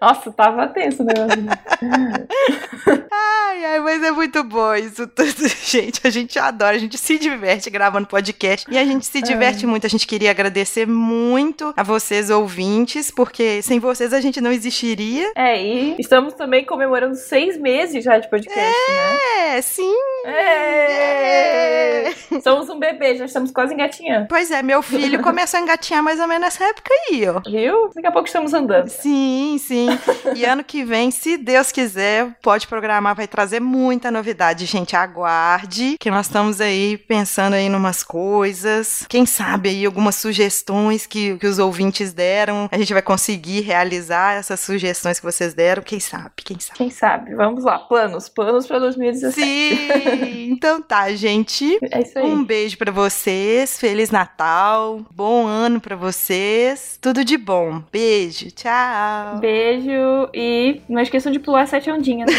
[0.00, 1.38] Nossa, tava tenso o negócio.
[3.12, 5.30] ai, ai, mas é muito bom isso tudo.
[5.62, 9.66] Gente, a gente adora, a gente se diverte gravando podcast e a gente se diverte
[9.66, 9.86] muito.
[9.86, 15.32] A gente queria agradecer muito a vocês, ouvintes, porque sem vocês a gente não existiria.
[15.36, 19.58] É, e estamos também comemorando seis meses já de podcast, é, né?
[19.58, 19.94] É, sim.
[20.24, 22.08] É.
[22.08, 22.40] é.
[22.42, 24.28] Somos um bebê, já estamos quase engatinhando.
[24.28, 27.40] Pois é, meu filho começou a engatinhar mais ou menos nessa época aí, ó.
[27.48, 27.90] Viu?
[27.94, 28.88] Daqui a pouco estamos andando.
[28.88, 29.89] Sim, sim.
[30.34, 34.66] E ano que vem, se Deus quiser, pode programar, vai trazer muita novidade.
[34.66, 39.04] Gente, aguarde, que nós estamos aí pensando aí numas coisas.
[39.08, 44.34] Quem sabe aí algumas sugestões que, que os ouvintes deram, a gente vai conseguir realizar
[44.34, 45.82] essas sugestões que vocês deram.
[45.82, 46.78] Quem sabe, quem sabe.
[46.78, 47.34] Quem sabe.
[47.34, 49.34] Vamos lá, planos, planos para 2017.
[49.34, 50.50] Sim.
[50.52, 51.78] então tá, gente.
[51.90, 52.24] É isso aí.
[52.24, 53.78] Um beijo para vocês.
[53.78, 55.00] Feliz Natal.
[55.10, 56.98] Bom ano para vocês.
[57.00, 57.82] Tudo de bom.
[57.90, 58.50] Beijo.
[58.50, 59.38] Tchau.
[59.40, 62.30] Beijo beijo e não esqueçam de pular sete ondinhas.
[62.30, 62.36] Né?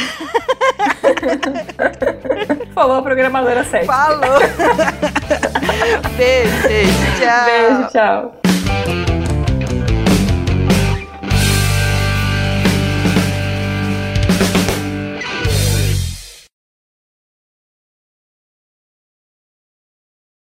[2.74, 3.86] Falou a programadora 7.
[3.86, 4.40] Falou.
[6.18, 7.46] beijo, beijo, tchau.
[7.46, 8.36] Beijo, tchau.